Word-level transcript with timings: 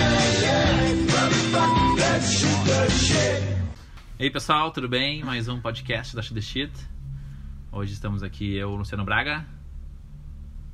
yeah, 0.00 0.42
yeah. 0.42 1.06
Motherfucker, 1.06 1.96
let's 1.96 2.30
shoot 2.32 2.64
the 2.66 2.90
shit. 2.90 3.42
E 4.18 4.24
aí 4.24 4.30
pessoal, 4.30 4.72
tudo 4.72 4.88
bem? 4.88 5.22
Mais 5.22 5.48
um 5.48 5.60
podcast 5.60 6.14
da 6.16 6.22
Shoot 6.22 6.34
the 6.34 6.40
Shit. 6.40 6.72
Hoje 7.70 7.92
estamos 7.92 8.22
aqui 8.22 8.56
eu, 8.56 8.74
Luciano 8.74 9.04
Braga. 9.04 9.46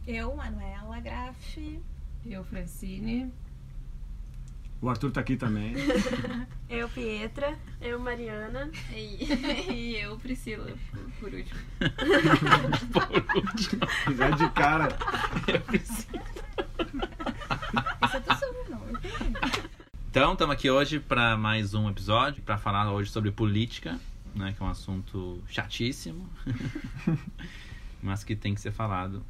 Eu, 0.07 0.35
Manuela 0.35 0.99
Graff. 1.01 1.81
Eu, 2.25 2.43
Francine. 2.45 3.31
O 4.83 4.89
Arthur 4.89 5.11
tá 5.11 5.21
aqui 5.21 5.37
também. 5.37 5.75
Eu, 6.69 6.89
Pietra. 6.89 7.59
Eu, 7.81 7.99
Mariana. 7.99 8.71
E, 8.97 9.97
eu, 9.97 10.17
Priscila, 10.19 10.73
por, 10.91 11.01
por 11.21 11.35
último. 11.35 11.61
Por 12.93 13.37
último, 13.37 14.17
Já 14.17 14.31
de 14.31 14.49
cara. 14.51 14.89
eu 15.47 15.61
preciso. 15.61 16.07
Esse 18.05 18.17
é 18.17 18.21
teu 18.21 18.35
sobrenome. 18.37 18.99
Então, 20.09 20.33
estamos 20.33 20.55
aqui 20.55 20.71
hoje 20.71 20.99
para 21.01 21.37
mais 21.37 21.75
um 21.75 21.89
episódio 21.91 22.43
para 22.43 22.57
falar 22.57 22.91
hoje 22.93 23.11
sobre 23.11 23.31
política, 23.31 23.99
né, 24.35 24.53
que 24.57 24.63
é 24.63 24.67
um 24.67 24.71
assunto 24.71 25.43
chatíssimo, 25.49 26.29
mas 28.03 28.25
que 28.25 28.35
tem 28.35 28.55
que 28.55 28.61
ser 28.61 28.73
falado. 28.73 29.25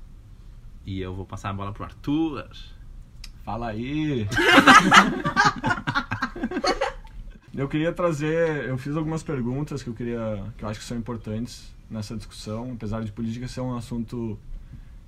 E 0.86 1.00
eu 1.00 1.14
vou 1.14 1.26
passar 1.26 1.50
a 1.50 1.52
bola 1.52 1.72
pro 1.72 1.84
Arthur. 1.84 2.48
Fala 3.50 3.70
aí. 3.70 4.28
Eu 7.52 7.68
queria 7.68 7.92
trazer, 7.92 8.68
eu 8.68 8.78
fiz 8.78 8.96
algumas 8.96 9.24
perguntas 9.24 9.82
que 9.82 9.88
eu 9.88 9.94
queria, 9.94 10.44
que 10.56 10.64
eu 10.64 10.68
acho 10.68 10.78
que 10.78 10.86
são 10.86 10.96
importantes 10.96 11.74
nessa 11.90 12.16
discussão, 12.16 12.70
apesar 12.74 13.02
de 13.02 13.10
política 13.10 13.48
ser 13.48 13.60
um 13.60 13.76
assunto 13.76 14.38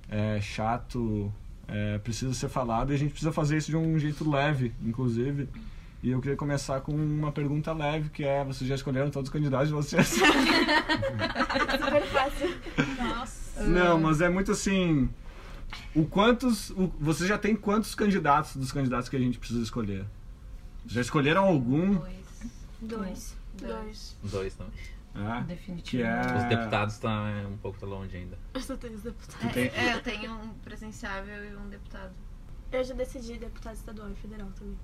é, 0.09 0.41
chato, 0.41 1.31
é, 1.69 1.97
precisa 1.99 2.33
ser 2.33 2.49
falado 2.49 2.91
e 2.91 2.95
a 2.95 2.97
gente 2.97 3.11
precisa 3.11 3.31
fazer 3.31 3.55
isso 3.55 3.71
de 3.71 3.77
um 3.77 3.97
jeito 3.97 4.29
leve, 4.29 4.73
inclusive. 4.83 5.47
E 6.03 6.11
eu 6.11 6.19
queria 6.19 6.35
começar 6.35 6.81
com 6.81 6.91
uma 6.91 7.31
pergunta 7.31 7.71
leve, 7.71 8.09
que 8.09 8.25
é, 8.25 8.43
vocês 8.43 8.67
já 8.67 8.75
escolheram 8.75 9.09
todos 9.09 9.29
os 9.29 9.33
candidatos 9.33 9.69
de 9.69 9.73
vocês? 9.73 10.05
Super 11.79 12.03
fácil. 12.07 12.53
Nossa. 13.01 13.63
Não, 13.63 13.97
mas 14.01 14.19
é 14.19 14.27
muito 14.27 14.51
assim. 14.51 15.09
O 15.95 16.05
quantos. 16.05 16.69
O, 16.71 16.87
você 16.99 17.25
já 17.27 17.37
tem 17.37 17.55
quantos 17.55 17.93
candidatos 17.95 18.55
dos 18.55 18.71
candidatos 18.71 19.09
que 19.09 19.15
a 19.15 19.19
gente 19.19 19.37
precisa 19.39 19.61
escolher? 19.61 20.05
Já 20.85 21.01
escolheram 21.01 21.45
algum? 21.45 21.99
Dois. 22.81 23.35
Dois. 23.53 24.17
Dois 24.23 24.53
também. 24.55 24.73
É, 25.15 25.37
que 25.41 25.43
Definitivamente. 25.47 26.27
é. 26.33 26.37
Os 26.37 26.43
deputados 26.49 26.93
estão 26.95 27.51
um 27.51 27.57
pouco 27.57 27.79
tá 27.79 27.85
longe 27.85 28.17
ainda. 28.17 28.37
Eu 28.53 28.61
só 28.61 28.75
tenho 28.75 28.95
os 28.95 29.03
deputados. 29.03 29.53
Tem- 29.53 29.67
É, 29.69 29.93
eu 29.93 30.01
tenho 30.01 30.33
um 30.33 30.49
presenciável 30.63 31.45
e 31.51 31.55
um 31.55 31.69
deputado. 31.69 32.11
Eu 32.71 32.83
já 32.83 32.95
decidi 32.95 33.37
deputado 33.37 33.75
estadual 33.75 34.09
e 34.09 34.15
federal 34.15 34.49
também. 34.57 34.77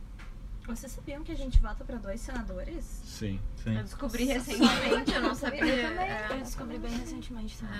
Vocês 0.67 0.91
sabiam 0.91 1.23
que 1.23 1.31
a 1.31 1.35
gente 1.35 1.57
vota 1.59 1.83
pra 1.83 1.97
dois 1.97 2.21
senadores? 2.21 2.83
Sim. 3.03 3.39
Sim. 3.63 3.75
Eu 3.75 3.83
descobri 3.83 4.25
recentemente, 4.25 5.11
eu 5.15 5.21
não 5.21 5.33
sabia. 5.33 5.65
Eu 5.65 5.89
também. 5.89 6.07
é, 6.07 6.27
Eu 6.31 6.37
descobri 6.41 6.77
bem 6.77 6.91
recentemente 6.91 7.57
também. 7.57 7.79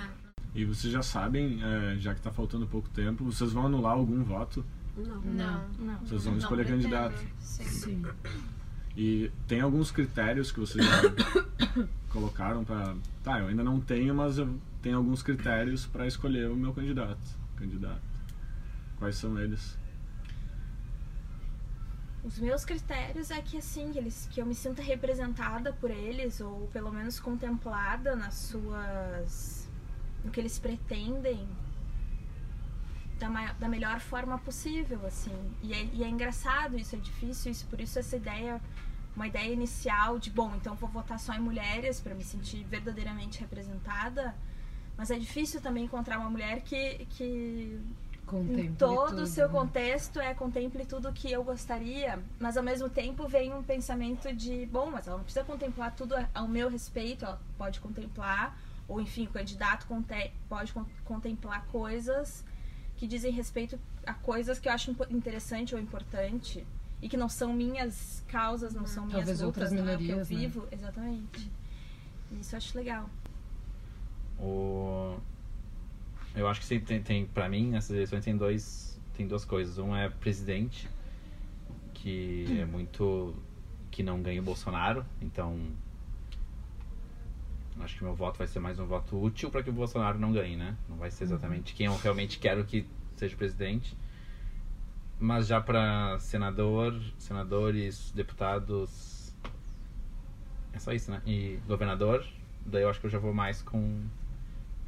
E 0.54 0.64
vocês 0.64 0.92
já 0.92 1.02
sabem, 1.02 1.60
é, 1.62 1.96
já 1.98 2.14
que 2.14 2.20
tá 2.20 2.30
faltando 2.30 2.66
pouco 2.66 2.88
tempo, 2.90 3.24
vocês 3.24 3.52
vão 3.52 3.66
anular 3.66 3.92
algum 3.92 4.22
voto? 4.24 4.64
Não. 4.96 5.20
Não. 5.20 5.68
Não. 5.78 5.98
Vocês 6.00 6.24
vão 6.24 6.32
Não 6.32 6.38
escolher 6.40 6.64
pretendo. 6.66 6.82
candidato. 6.82 7.24
Sim. 7.40 8.02
E 8.96 9.30
tem 9.46 9.60
alguns 9.60 9.90
critérios 9.92 10.50
que 10.50 10.58
vocês 10.58 10.84
já 10.84 10.92
colocaram 12.10 12.64
pra. 12.64 12.96
Tá, 13.22 13.38
eu 13.38 13.46
ainda 13.46 13.62
não 13.62 13.80
tenho, 13.80 14.14
mas 14.14 14.38
eu 14.38 14.58
tenho 14.82 14.96
alguns 14.96 15.22
critérios 15.22 15.86
pra 15.86 16.06
escolher 16.06 16.50
o 16.50 16.56
meu 16.56 16.74
candidato. 16.74 17.20
Candidato. 17.56 18.02
Quais 18.98 19.16
são 19.16 19.38
eles? 19.38 19.78
Os 22.24 22.38
meus 22.38 22.64
critérios 22.64 23.30
é 23.30 23.40
que 23.40 23.56
assim, 23.56 23.92
que 23.92 23.98
eles, 23.98 24.28
que 24.30 24.42
eu 24.42 24.46
me 24.46 24.54
sinta 24.54 24.82
representada 24.82 25.72
por 25.72 25.90
eles, 25.90 26.40
ou 26.40 26.66
pelo 26.72 26.90
menos 26.92 27.18
contemplada 27.18 28.14
nas 28.14 28.34
suas. 28.34 29.69
No 30.24 30.30
que 30.30 30.40
eles 30.40 30.58
pretendem 30.58 31.46
da, 33.18 33.28
ma- 33.28 33.52
da 33.54 33.68
melhor 33.68 34.00
forma 34.00 34.38
possível, 34.38 35.00
assim. 35.06 35.34
E 35.62 35.72
é, 35.74 35.84
e 35.92 36.02
é 36.04 36.08
engraçado 36.08 36.76
isso, 36.78 36.96
é 36.96 36.98
difícil 36.98 37.52
isso, 37.52 37.66
por 37.66 37.80
isso 37.80 37.98
essa 37.98 38.16
ideia, 38.16 38.60
uma 39.14 39.26
ideia 39.26 39.52
inicial 39.52 40.18
de, 40.18 40.30
bom, 40.30 40.54
então 40.56 40.74
vou 40.74 40.88
votar 40.88 41.18
só 41.18 41.34
em 41.34 41.40
mulheres 41.40 42.00
para 42.00 42.14
me 42.14 42.24
sentir 42.24 42.64
verdadeiramente 42.64 43.40
representada. 43.40 44.34
Mas 44.96 45.10
é 45.10 45.18
difícil 45.18 45.60
também 45.60 45.84
encontrar 45.84 46.18
uma 46.18 46.28
mulher 46.28 46.60
que, 46.62 47.06
que 47.10 47.80
Contemple 48.26 48.62
em 48.66 48.74
todo 48.74 49.22
o 49.22 49.26
seu 49.26 49.48
né? 49.48 49.52
contexto 49.54 50.20
é 50.20 50.34
contemple 50.34 50.84
tudo 50.84 51.10
que 51.12 51.30
eu 51.32 51.42
gostaria, 51.42 52.18
mas 52.38 52.56
ao 52.56 52.62
mesmo 52.62 52.88
tempo 52.88 53.26
vem 53.26 53.52
um 53.52 53.62
pensamento 53.62 54.32
de, 54.32 54.66
bom, 54.66 54.90
mas 54.90 55.06
ela 55.06 55.16
não 55.16 55.24
precisa 55.24 55.44
contemplar 55.44 55.94
tudo 55.96 56.14
a- 56.14 56.28
ao 56.34 56.46
meu 56.46 56.68
respeito, 56.68 57.24
ela 57.24 57.40
pode 57.56 57.80
contemplar, 57.80 58.56
ou 58.90 59.00
enfim, 59.00 59.24
o 59.26 59.30
candidato 59.30 59.86
conte- 59.86 60.32
pode 60.48 60.72
con- 60.72 60.84
contemplar 61.04 61.64
coisas 61.66 62.44
que 62.96 63.06
dizem 63.06 63.32
respeito 63.32 63.78
a 64.04 64.12
coisas 64.12 64.58
que 64.58 64.68
eu 64.68 64.72
acho 64.72 64.94
interessante 65.10 65.74
ou 65.74 65.80
importante 65.80 66.66
e 67.00 67.08
que 67.08 67.16
não 67.16 67.28
são 67.28 67.54
minhas 67.54 68.22
causas, 68.26 68.74
não 68.74 68.86
são 68.86 69.06
minhas 69.06 69.26
lutas, 69.28 69.42
outras 69.42 69.72
não 69.72 69.88
é 69.88 69.94
o 69.94 69.98
que 69.98 70.10
eu 70.10 70.16
né? 70.18 70.24
vivo, 70.24 70.66
exatamente. 70.72 71.50
Isso 72.32 72.54
eu 72.54 72.56
acho 72.58 72.76
legal. 72.76 73.08
O... 74.38 75.16
Eu 76.34 76.48
acho 76.48 76.60
que 76.60 76.80
tem, 76.80 77.02
tem 77.02 77.26
para 77.26 77.48
mim 77.48 77.70
nessas 77.70 77.90
eleições 77.90 78.24
tem 78.24 78.36
dois 78.36 79.00
tem 79.16 79.26
duas 79.26 79.44
coisas. 79.44 79.78
Um 79.78 79.94
é 79.94 80.08
presidente 80.08 80.88
que 81.94 82.58
é 82.60 82.64
muito 82.64 83.34
que 83.90 84.02
não 84.02 84.20
ganha 84.22 84.40
o 84.40 84.44
Bolsonaro, 84.44 85.04
então 85.20 85.58
acho 87.82 87.96
que 87.96 88.04
meu 88.04 88.14
voto 88.14 88.38
vai 88.38 88.46
ser 88.46 88.60
mais 88.60 88.78
um 88.78 88.86
voto 88.86 89.20
útil 89.20 89.50
para 89.50 89.62
que 89.62 89.70
o 89.70 89.72
Bolsonaro 89.72 90.18
não 90.18 90.32
ganhe, 90.32 90.56
né? 90.56 90.76
Não 90.88 90.96
vai 90.96 91.10
ser 91.10 91.24
exatamente 91.24 91.74
quem 91.74 91.86
eu 91.86 91.96
realmente 91.96 92.38
quero 92.38 92.64
que 92.64 92.86
seja 93.16 93.36
presidente. 93.36 93.96
Mas 95.18 95.46
já 95.46 95.60
para 95.60 96.18
senador, 96.18 96.98
senadores, 97.18 98.10
deputados 98.14 99.34
é 100.72 100.78
só 100.78 100.92
isso, 100.92 101.10
né? 101.10 101.20
E 101.26 101.58
governador, 101.66 102.24
daí 102.64 102.82
eu 102.82 102.88
acho 102.88 103.00
que 103.00 103.06
eu 103.06 103.10
já 103.10 103.18
vou 103.18 103.34
mais 103.34 103.60
com 103.62 104.06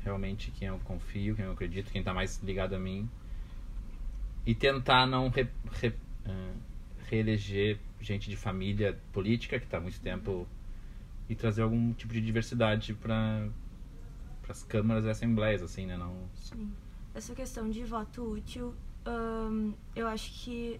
realmente 0.02 0.50
quem 0.50 0.68
eu 0.68 0.78
confio, 0.84 1.34
quem 1.34 1.44
eu 1.44 1.52
acredito, 1.52 1.90
quem 1.90 2.02
tá 2.02 2.14
mais 2.14 2.42
ligado 2.42 2.74
a 2.74 2.78
mim. 2.78 3.08
E 4.46 4.54
tentar 4.54 5.06
não 5.06 5.28
re, 5.28 5.46
re- 5.80 5.94
ah, 6.26 6.52
reeleger 7.08 7.78
gente 8.00 8.28
de 8.28 8.36
família 8.36 8.98
política 9.12 9.58
que 9.60 9.66
tá 9.66 9.76
há 9.76 9.80
muito 9.80 10.00
tempo 10.00 10.46
e 11.32 11.34
trazer 11.34 11.62
algum 11.62 11.94
tipo 11.94 12.12
de 12.12 12.20
diversidade 12.20 12.92
para 12.92 13.48
as 14.48 14.62
câmaras 14.62 15.04
e 15.04 15.08
assembleias, 15.08 15.62
assim, 15.62 15.86
né? 15.86 15.96
Não, 15.96 16.28
Essa 17.14 17.34
questão 17.34 17.70
de 17.70 17.82
voto 17.84 18.22
útil, 18.22 18.74
ahn, 19.06 19.72
eu 19.96 20.06
acho 20.06 20.30
que 20.44 20.78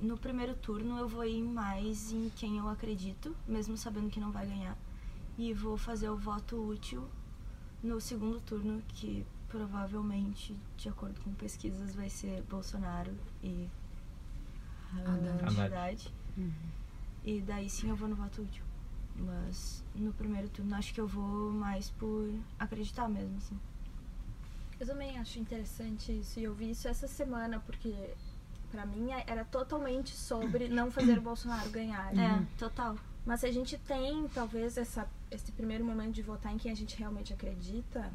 no 0.00 0.16
primeiro 0.16 0.54
turno 0.54 0.98
eu 0.98 1.06
vou 1.06 1.24
ir 1.24 1.42
mais 1.42 2.12
em 2.12 2.30
quem 2.30 2.56
eu 2.56 2.66
acredito, 2.68 3.36
mesmo 3.46 3.76
sabendo 3.76 4.08
que 4.08 4.18
não 4.18 4.32
vai 4.32 4.46
ganhar. 4.46 4.76
E 5.36 5.52
vou 5.52 5.76
fazer 5.76 6.08
o 6.08 6.16
voto 6.16 6.56
útil 6.56 7.06
no 7.82 8.00
segundo 8.00 8.40
turno, 8.40 8.82
que 8.88 9.26
provavelmente, 9.48 10.56
de 10.78 10.88
acordo 10.88 11.20
com 11.20 11.32
pesquisas, 11.34 11.94
vai 11.94 12.08
ser 12.08 12.42
Bolsonaro 12.44 13.12
e 13.42 13.68
Haddad. 15.04 15.60
Haddad. 15.60 16.14
E 17.22 17.40
daí 17.42 17.68
sim 17.68 17.90
eu 17.90 17.96
vou 17.96 18.08
no 18.08 18.16
voto 18.16 18.40
útil. 18.40 18.64
Mas 19.16 19.82
no 19.94 20.12
primeiro 20.12 20.48
turno 20.48 20.74
acho 20.74 20.92
que 20.92 21.00
eu 21.00 21.06
vou 21.06 21.52
mais 21.52 21.90
por 21.90 22.28
acreditar 22.58 23.08
mesmo, 23.08 23.36
assim. 23.38 23.58
Eu 24.80 24.86
também 24.86 25.16
acho 25.18 25.38
interessante 25.38 26.12
isso 26.18 26.40
e 26.40 26.44
eu 26.44 26.52
vi 26.54 26.70
isso 26.70 26.88
essa 26.88 27.06
semana 27.06 27.60
porque 27.60 27.94
pra 28.70 28.84
mim 28.84 29.10
era 29.26 29.44
totalmente 29.44 30.10
sobre 30.10 30.68
não 30.68 30.90
fazer 30.90 31.16
o 31.18 31.22
Bolsonaro 31.22 31.70
ganhar. 31.70 32.12
né? 32.12 32.44
É, 32.44 32.58
total. 32.58 32.96
Mas 33.24 33.40
se 33.40 33.46
a 33.46 33.52
gente 33.52 33.78
tem 33.78 34.26
talvez 34.28 34.76
essa 34.76 35.08
esse 35.30 35.50
primeiro 35.52 35.84
momento 35.84 36.12
de 36.12 36.22
votar 36.22 36.52
em 36.52 36.58
quem 36.58 36.70
a 36.70 36.74
gente 36.74 36.96
realmente 36.96 37.32
acredita, 37.32 38.12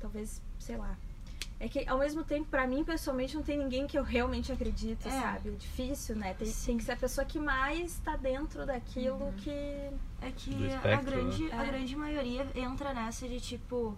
talvez, 0.00 0.40
sei 0.58 0.76
lá. 0.76 0.96
É 1.58 1.68
que 1.68 1.88
ao 1.88 1.98
mesmo 1.98 2.22
tempo 2.22 2.48
pra 2.50 2.66
mim 2.66 2.84
pessoalmente 2.84 3.34
não 3.34 3.42
tem 3.42 3.56
ninguém 3.56 3.86
que 3.86 3.98
eu 3.98 4.02
realmente 4.02 4.52
acredito, 4.52 5.08
É. 5.08 5.10
sabe? 5.10 5.48
É 5.48 5.52
difícil, 5.52 6.14
né? 6.16 6.34
Tem, 6.34 6.52
tem 6.52 6.76
que 6.76 6.84
ser 6.84 6.92
a 6.92 6.96
pessoa 6.96 7.24
que 7.24 7.38
mais 7.38 7.98
tá 8.00 8.14
dentro 8.16 8.66
daquilo 8.66 9.32
que 9.38 9.50
É 10.20 10.30
que 10.36 10.50
Do 10.50 10.64
a, 10.64 10.66
espectro, 10.68 11.04
grande, 11.06 11.52
a 11.52 11.62
É. 11.62 11.66
grande 11.66 11.96
maioria 11.96 12.46
entra 12.54 12.92
nessa 12.92 13.26
de 13.28 13.40
tipo 13.40 13.96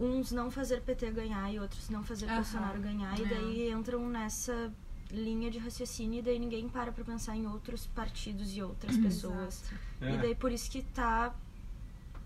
uns 0.00 0.30
não 0.32 0.50
fazer 0.50 0.80
PT 0.82 1.10
ganhar 1.10 1.50
e 1.52 1.58
outros 1.58 1.88
não 1.90 2.02
fazer 2.02 2.26
Aham. 2.26 2.36
Bolsonaro 2.36 2.80
ganhar. 2.80 3.18
E 3.18 3.24
É. 3.24 3.26
daí 3.26 3.70
entram 3.70 4.08
nessa 4.08 4.72
linha 5.10 5.50
de 5.50 5.58
raciocínio 5.58 6.18
e 6.18 6.22
daí 6.22 6.38
ninguém 6.38 6.68
para 6.68 6.90
pra 6.92 7.04
pensar 7.04 7.36
em 7.36 7.46
outros 7.46 7.86
partidos 7.88 8.56
e 8.56 8.62
outras 8.62 8.96
pessoas. 8.96 9.64
Exato. 10.00 10.14
E 10.14 10.18
daí 10.18 10.34
por 10.34 10.50
isso 10.50 10.70
que 10.70 10.82
tá 10.82 11.34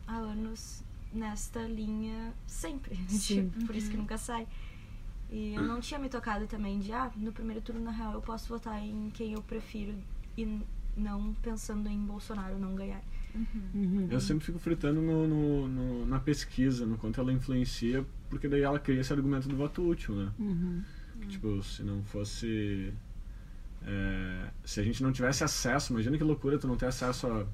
há 0.06 0.16
anos 0.16 0.82
nesta 1.12 1.60
linha 1.62 2.32
sempre. 2.46 2.96
Sim. 3.08 3.48
tipo, 3.50 3.66
por 3.66 3.74
isso 3.76 3.90
que 3.90 3.96
nunca 3.96 4.16
sai. 4.18 4.46
E 5.30 5.54
eu 5.54 5.62
não 5.62 5.80
tinha 5.80 5.98
me 6.00 6.08
tocado 6.08 6.46
também 6.46 6.80
de, 6.80 6.92
ah, 6.92 7.10
no 7.16 7.32
primeiro 7.32 7.60
turno, 7.62 7.80
na 7.82 7.90
real, 7.92 8.14
eu 8.14 8.20
posso 8.20 8.48
votar 8.48 8.82
em 8.84 9.10
quem 9.10 9.32
eu 9.34 9.42
prefiro 9.42 9.94
e 10.36 10.60
não 10.96 11.32
pensando 11.34 11.88
em 11.88 11.98
Bolsonaro 12.04 12.58
não 12.58 12.74
ganhar. 12.74 13.00
Uhum. 13.72 14.08
Eu 14.10 14.20
sempre 14.20 14.44
fico 14.44 14.58
fritando 14.58 15.00
no, 15.00 15.28
no- 15.28 15.68
no- 15.68 16.06
na 16.06 16.18
pesquisa, 16.18 16.84
no 16.84 16.98
quanto 16.98 17.20
ela 17.20 17.32
influencia, 17.32 18.04
porque 18.28 18.48
daí 18.48 18.62
ela 18.62 18.80
cria 18.80 19.00
esse 19.00 19.12
argumento 19.12 19.48
do 19.48 19.54
voto 19.56 19.86
útil, 19.88 20.16
né? 20.16 20.32
Uhum. 20.36 20.82
Que, 21.20 21.28
tipo, 21.28 21.62
se 21.62 21.84
não 21.84 22.02
fosse. 22.02 22.92
é, 23.86 24.50
se 24.64 24.80
a 24.80 24.82
gente 24.82 25.00
não 25.02 25.12
tivesse 25.12 25.44
acesso, 25.44 25.92
imagina 25.92 26.18
que 26.18 26.24
loucura 26.24 26.58
tu 26.58 26.66
não 26.66 26.76
ter 26.76 26.86
acesso 26.86 27.28
a 27.28 27.46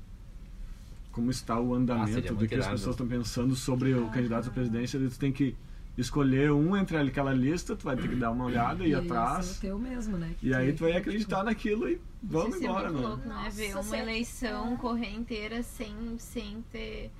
como 1.16 1.30
está 1.30 1.58
o 1.58 1.72
Ah, 1.72 1.78
andamento 1.78 2.12
seria 2.12 2.32
do 2.34 2.46
que 2.46 2.54
as 2.54 2.60
irado. 2.60 2.72
pessoas 2.72 2.94
estão 2.94 3.08
pensando 3.08 3.56
sobre 3.56 3.94
o 3.94 4.06
candidato 4.10 4.48
à 4.48 4.52
presidência, 4.52 4.98
daí 5.00 5.08
tu 5.08 5.18
tem 5.18 5.32
que 5.32 5.56
escolher 5.96 6.52
um 6.52 6.76
entre 6.76 6.94
aquela 6.98 7.32
lista, 7.32 7.74
tu 7.74 7.84
vai 7.84 7.96
ter 7.96 8.06
que 8.06 8.16
dar 8.16 8.30
uma 8.30 8.44
olhada 8.44 8.84
e 8.84 8.88
ir 8.88 8.92
esse 8.92 8.94
é 8.96 8.98
o 9.00 9.04
atrás. 9.04 9.58
teu 9.58 9.78
mesmo, 9.78 10.18
né? 10.18 10.34
que 10.38 10.48
E 10.48 10.54
aí 10.54 10.74
tu- 10.74 10.84
vai 10.84 10.92
acreditar 10.94 11.42
naquilo 11.42 11.88
e 11.88 11.98
vamos 12.22 12.60
é 12.60 12.64
embora, 12.66 12.90
né? 12.90 13.00
louco, 13.00 13.26
né? 13.26 13.34
Nossa, 13.34 13.50
Ver 13.56 13.76
uma 13.78 13.96
eleição 13.98 14.74
é. 14.74 14.76
correr 14.76 15.14
inteira 15.14 15.62
sem, 15.62 15.94
sem 16.18 16.62
ter 16.70 17.10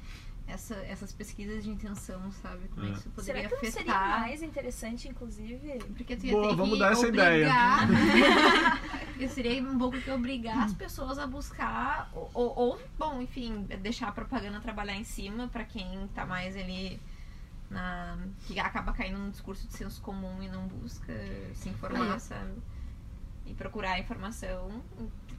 essa, 0.49 0.75
essas 0.77 1.13
pesquisas 1.13 1.65
de 1.65 1.71
intenção, 1.71 2.31
sabe? 2.43 2.69
Como 2.69 2.87
É. 2.87 2.91
isso 2.91 3.03
Será 3.03 3.13
poderia 3.15 3.49
que 3.49 3.55
não 3.55 3.73
seria 3.73 3.93
afetar. 3.93 4.21
mais 4.21 4.43
interessante, 4.43 5.09
inclusive? 5.09 5.79
Porque 5.97 6.17
tu 6.17 6.27
ia 6.27 6.33
Boa, 6.33 6.49
ter 6.51 6.57
vamos 6.57 6.75
que 6.75 6.79
dar 6.79 6.93
essa 6.93 7.09
obrigar. 7.09 7.89
Porque 9.09 9.29
seria 9.29 9.63
um 9.63 9.79
pouco 9.79 10.01
que 10.01 10.11
obrigar 10.11 10.65
as 10.65 10.73
pessoas 10.75 11.19
a 11.19 11.27
buscar, 11.27 12.11
ou, 12.13 12.31
ou- 12.35 12.59
ou, 12.59 12.81
bom, 12.99 13.21
enfim, 13.23 13.63
deixar 13.83 14.09
a 14.09 14.13
propaganda 14.13 14.61
trabalhar 14.61 14.95
em 14.97 15.05
cima 15.05 15.49
pra 15.49 15.65
quem 15.65 16.07
tá 16.15 16.25
mais 16.27 16.57
ali 16.57 17.01
na. 17.71 18.17
que 18.47 18.59
acaba 18.61 18.93
caindo 18.93 19.19
num 19.19 19.31
discurso 19.31 19.67
de 19.67 19.73
senso 19.75 20.01
comum 20.03 20.43
e 20.43 20.49
não 20.49 20.67
busca 20.69 21.13
se 21.55 21.69
informar, 21.69 22.17
É. 22.17 22.19
sabe? 22.19 22.53
E 23.47 23.55
procurar 23.55 23.93
a 23.93 23.99
informação. 23.99 24.83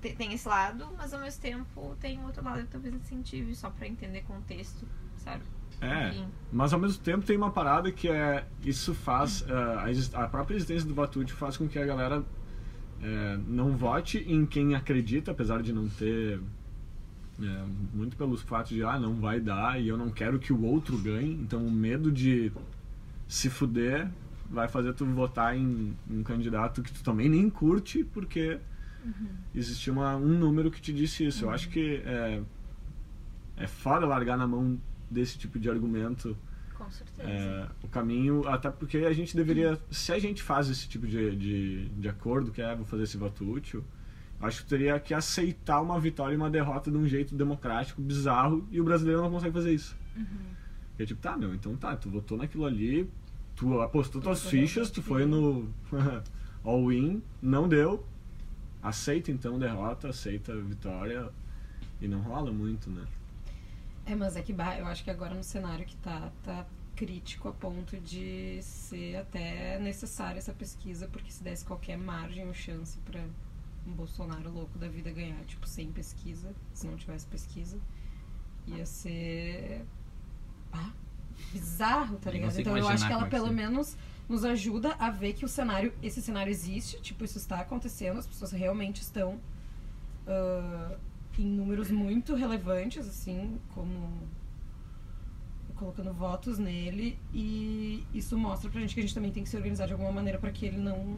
Te- 0.02 0.14
Tem 0.16 0.34
esse 0.34 0.48
lado, 0.48 0.86
mas 0.98 1.14
ao 1.14 1.20
mesmo 1.20 1.42
tempo 1.42 1.96
tem 2.00 2.24
outro 2.24 2.44
lado 2.44 2.62
que 2.62 2.68
talvez 2.68 2.94
incentive 2.94 3.56
só 3.56 3.70
pra 3.70 3.88
entender 3.88 4.22
contexto, 4.24 4.86
sabe? 5.18 5.44
É, 5.82 6.10
Enfim. 6.10 6.28
mas 6.52 6.74
ao 6.74 6.80
mesmo 6.80 7.02
tempo 7.04 7.26
tem 7.26 7.38
uma 7.38 7.52
parada 7.52 7.92
que 7.92 8.08
é. 8.10 8.46
Isso 8.64 8.94
faz. 8.94 9.44
eh, 9.48 10.14
a 10.16 10.24
a 10.24 10.28
própria 10.28 10.56
existência 10.56 10.88
do 10.88 11.00
útil 11.02 11.28
faz 11.36 11.56
com 11.58 11.68
que 11.68 11.78
a 11.78 11.86
galera 11.86 12.24
eh, 13.02 13.40
não 13.48 13.76
vote 13.78 14.18
em 14.28 14.46
quem 14.46 14.74
acredita, 14.76 15.32
apesar 15.32 15.62
de 15.62 15.72
não 15.74 15.88
ter. 15.88 16.40
eh, 17.42 17.66
muito 17.94 18.16
pelos 18.18 18.42
fatos 18.42 18.72
de, 18.72 18.84
ah, 18.84 18.98
não 19.00 19.16
vai 19.16 19.40
dar 19.40 19.80
e 19.80 19.88
eu 19.88 19.98
não 19.98 20.10
quero 20.10 20.40
que 20.40 20.52
o 20.54 20.64
outro 20.64 20.98
ganhe. 20.98 21.34
Então 21.34 21.66
o 21.66 21.72
medo 21.72 22.12
de 22.12 22.52
se 23.28 23.50
fuder 23.50 24.10
vai 24.50 24.68
fazer 24.68 24.94
tu 24.94 25.06
votar 25.06 25.56
em 25.56 25.96
um 26.10 26.24
candidato 26.24 26.82
que 26.82 26.92
tu 26.94 27.04
também 27.04 27.30
nem 27.30 27.50
curte, 27.50 28.04
porque 28.04 28.60
existia 29.54 29.92
uma, 29.92 30.16
um 30.16 30.38
número 30.38 30.72
que 30.72 30.82
te 30.82 30.94
disse 30.94 31.26
isso. 31.26 31.46
Eu 31.46 31.50
acho 31.50 31.70
que 31.70 32.02
é, 32.06 32.42
é 33.58 33.68
foda 33.68 34.06
largar 34.06 34.38
na 34.38 34.48
mão 34.48 34.80
desse 35.10 35.38
tipo 35.38 35.58
de 35.60 35.70
argumento 35.70 36.38
Com 36.78 36.90
certeza. 36.90 37.28
é, 37.28 37.68
o 37.84 37.88
caminho, 37.88 38.48
até 38.48 38.70
porque 38.70 38.98
a 38.98 39.14
gente 39.14 39.36
deveria, 39.36 39.80
se 39.90 40.12
a 40.12 40.20
gente 40.20 40.44
faz 40.44 40.70
esse 40.70 40.88
tipo 40.88 41.08
de, 41.08 41.36
de, 41.36 41.90
de 41.90 42.10
acordo, 42.10 42.52
que 42.52 42.62
é 42.62 42.76
vou 42.76 42.86
fazer 42.86 43.04
esse 43.04 43.18
voto 43.18 43.50
útil, 43.50 43.84
acho 44.40 44.64
que 44.64 44.70
teria 44.70 45.00
que 45.00 45.14
aceitar 45.14 45.82
uma 45.82 46.00
vitória 46.00 46.34
e 46.34 46.38
uma 46.38 46.50
derrota 46.50 46.92
de 46.92 46.98
um 46.98 47.08
jeito 47.08 47.36
democrático, 47.36 48.02
bizarro, 48.02 48.68
e 48.72 48.80
o 48.80 48.84
brasileiro 48.84 49.22
não 49.22 49.32
consegue 49.32 49.54
fazer 49.54 49.74
isso. 49.74 49.96
É 51.00 51.06
tipo, 51.06 51.22
tá, 51.22 51.38
meu, 51.38 51.54
então 51.54 51.76
tá, 51.76 51.96
tu 51.96 52.10
votou 52.10 52.38
naquilo 52.38 52.66
ali, 52.66 53.10
tu 53.56 53.82
apostou 53.82 54.22
tuas 54.22 54.46
fichas, 54.46 54.90
tu 54.90 55.02
foi 55.02 55.26
no 55.26 55.70
all-in, 56.64 57.22
não 57.42 57.68
deu, 57.68 58.06
aceita 58.82 59.32
então 59.32 59.58
derrota, 59.58 60.10
aceita 60.10 60.56
vitória, 60.56 61.30
e 62.00 62.08
não 62.08 62.22
rola 62.22 62.52
muito, 62.52 62.90
né? 62.90 63.06
É, 64.06 64.16
mas 64.16 64.36
é 64.36 64.42
que 64.42 64.54
eu 64.54 64.86
acho 64.88 65.04
que 65.04 65.10
agora 65.12 65.34
no 65.34 65.44
cenário 65.44 65.86
que 65.86 65.96
tá, 65.98 66.32
tá 66.44 66.66
crítico 66.96 67.50
a 67.50 67.52
ponto 67.52 67.98
de 68.00 68.60
ser 68.62 69.18
até 69.18 69.78
necessária 69.80 70.40
essa 70.40 70.54
pesquisa, 70.54 71.08
porque 71.08 71.32
se 71.32 71.44
desse 71.44 71.66
qualquer 71.66 71.98
margem 71.98 72.48
ou 72.48 72.54
chance 72.54 72.98
pra 73.00 73.20
um 73.86 73.92
Bolsonaro 73.94 74.52
louco 74.52 74.78
da 74.78 74.88
vida 74.88 75.12
ganhar, 75.12 75.40
tipo, 75.46 75.68
sem 75.68 75.92
pesquisa, 75.92 76.54
se 76.74 76.88
não 76.88 76.96
tivesse 76.98 77.28
pesquisa, 77.28 77.78
ia 78.66 78.86
ser. 78.86 79.86
Ah, 80.72 80.92
bizarro, 81.52 82.18
tá 82.18 82.32
ligado? 82.32 82.60
Então 82.60 82.78
eu 82.78 82.88
acho 82.88 83.06
que 83.06 83.14
ela 83.14 83.28
é 83.28 83.30
pelo 83.30 83.48
seria. 83.48 83.70
menos 83.70 83.98
nos 84.28 84.44
ajuda 84.44 84.94
a 85.00 85.10
ver 85.10 85.34
que 85.34 85.46
o 85.46 85.48
cenário, 85.48 85.94
esse 86.04 86.22
cenário 86.22 86.52
existe, 86.52 87.00
tipo, 87.02 87.24
isso 87.24 87.38
está 87.38 87.60
acontecendo, 87.60 88.18
as 88.20 88.28
pessoas 88.28 88.52
realmente 88.52 89.02
estão 89.02 89.40
ah, 90.28 90.98
em 91.40 91.46
números 91.46 91.90
muito 91.92 92.36
relevantes, 92.36 93.08
assim, 93.08 93.60
como 93.74 94.28
colocando 95.76 96.12
votos 96.12 96.58
nele 96.58 97.20
e 97.32 98.04
isso 98.12 98.36
mostra 98.36 98.68
pra 98.70 98.82
gente 98.82 98.96
que 98.96 99.00
a 99.00 99.04
gente 99.04 99.14
também 99.14 99.32
tem 99.32 99.44
que 99.44 99.50
se 99.50 99.56
organizar 99.56 99.86
de 99.86 99.94
alguma 99.94 100.12
maneira 100.12 100.40
para 100.40 100.52
que 100.52 100.66
ele 100.66 100.78
não 100.78 101.16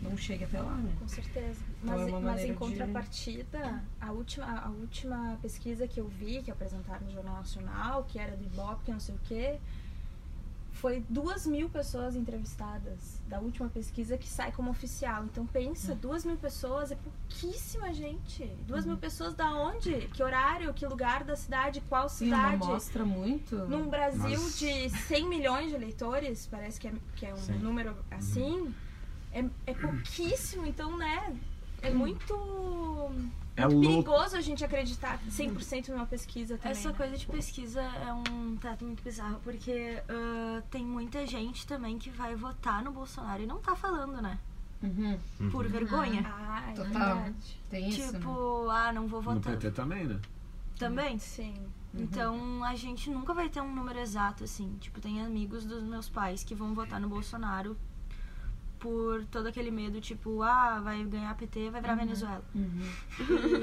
não 0.00 0.16
chegue 0.16 0.44
até 0.44 0.58
lá, 0.62 0.76
né? 0.76 0.94
Com 0.98 1.08
certeza. 1.08 1.60
Então 1.82 1.98
Mas, 1.98 2.08
é 2.08 2.20
mas 2.20 2.40
em 2.44 2.46
de- 2.46 2.54
contrapartida, 2.54 3.84
a, 4.00 4.12
última, 4.12 4.46
a 4.46 4.70
última 4.70 5.38
pesquisa 5.42 5.86
que 5.86 6.00
eu 6.00 6.08
vi, 6.08 6.40
que 6.42 6.50
apresentaram 6.50 7.04
no 7.06 7.12
Jornal 7.12 7.34
Nacional, 7.34 8.04
que 8.04 8.18
era 8.18 8.34
do 8.34 8.42
Ibope, 8.42 8.84
que 8.84 8.92
não 8.92 9.00
sei 9.00 9.14
o 9.14 9.20
quê, 9.24 9.58
foi 10.80 11.04
duas 11.10 11.46
mil 11.46 11.68
pessoas 11.68 12.16
entrevistadas 12.16 13.20
da 13.28 13.38
última 13.38 13.68
pesquisa 13.68 14.16
que 14.16 14.26
sai 14.26 14.50
como 14.50 14.70
oficial. 14.70 15.24
Então 15.24 15.44
pensa, 15.46 15.94
duas 15.94 16.24
mil 16.24 16.38
pessoas 16.38 16.90
é 16.90 16.96
pouquíssima 16.96 17.92
gente. 17.92 18.46
Duas 18.66 18.84
Uhum. 18.84 18.92
mil 18.92 18.98
pessoas 18.98 19.34
da 19.34 19.52
onde? 19.54 19.92
Que 20.08 20.22
horário? 20.22 20.72
Que 20.72 20.86
lugar 20.86 21.22
da 21.22 21.36
cidade? 21.36 21.82
Qual 21.86 22.08
cidade? 22.08 22.64
mostra 22.66 23.04
muito. 23.04 23.56
Num 23.68 23.88
Brasil 23.90 24.40
Mas- 24.42 24.58
de 24.58 24.88
100 24.88 25.28
milhões 25.28 25.68
de 25.68 25.74
eleitores, 25.74 26.46
parece 26.50 26.80
que 26.80 26.88
é, 26.88 26.92
que 27.14 27.26
é 27.26 27.34
um 27.34 27.36
Sim. 27.36 27.58
número 27.58 27.94
assim, 28.10 28.74
é, 29.32 29.44
é 29.66 29.74
pouquíssimo, 29.74 30.64
então, 30.66 30.96
né? 30.96 31.36
É 31.82 31.90
muito, 31.90 32.34
É 33.56 33.66
louco. 33.66 33.80
perigoso 33.80 34.36
a 34.36 34.40
gente 34.40 34.64
acreditar 34.64 35.18
100% 35.28 35.88
numa 35.88 36.06
pesquisa 36.06 36.56
também. 36.56 36.72
Essa 36.72 36.90
né? 36.90 36.94
coisa 36.96 37.16
de 37.16 37.26
pesquisa 37.26 37.82
é 37.82 38.12
um 38.12 38.56
teto 38.56 38.84
muito 38.84 39.02
bizarro, 39.02 39.40
porque 39.42 40.02
ah, 40.08 40.62
tem 40.70 40.84
muita 40.84 41.26
gente 41.26 41.66
também 41.66 41.98
que 41.98 42.10
vai 42.10 42.34
votar 42.34 42.82
no 42.82 42.92
Bolsonaro 42.92 43.42
e 43.42 43.46
não 43.46 43.58
tá 43.58 43.74
falando, 43.76 44.20
né? 44.22 44.38
Uhum, 44.82 45.18
Por 45.50 45.68
vergonha. 45.68 46.22
Ah, 46.26 46.70
é 46.70 46.72
Total. 46.72 47.16
verdade. 47.16 47.60
tem 47.68 47.88
isso. 47.90 48.12
Tipo, 48.12 48.66
né? 48.66 48.74
ah, 48.74 48.92
não 48.92 49.06
vou 49.06 49.22
No 49.22 49.34
votar. 49.34 49.52
PT 49.52 49.72
também, 49.72 50.04
né? 50.04 50.18
Também. 50.78 51.18
Sim. 51.18 51.54
Então 51.92 52.64
a 52.64 52.74
gente 52.74 53.10
nunca 53.10 53.34
vai 53.34 53.48
ter 53.48 53.60
um 53.60 53.74
número 53.74 53.98
exato, 53.98 54.44
assim. 54.44 54.76
Tipo, 54.80 55.00
tem 55.00 55.20
amigos 55.22 55.64
dos 55.66 55.82
meus 55.82 56.08
pais 56.08 56.42
que 56.42 56.54
vão 56.54 56.74
votar 56.74 56.98
no 57.00 57.08
Bolsonaro 57.08 57.76
por 58.80 59.24
todo 59.26 59.46
aquele 59.46 59.70
medo, 59.70 60.00
tipo, 60.00 60.42
ah, 60.42 60.80
vai 60.80 61.04
ganhar 61.04 61.36
PT, 61.36 61.70
vai 61.70 61.80
virar 61.80 61.94
Venezuela. 61.94 62.42
Uhum. 62.54 62.82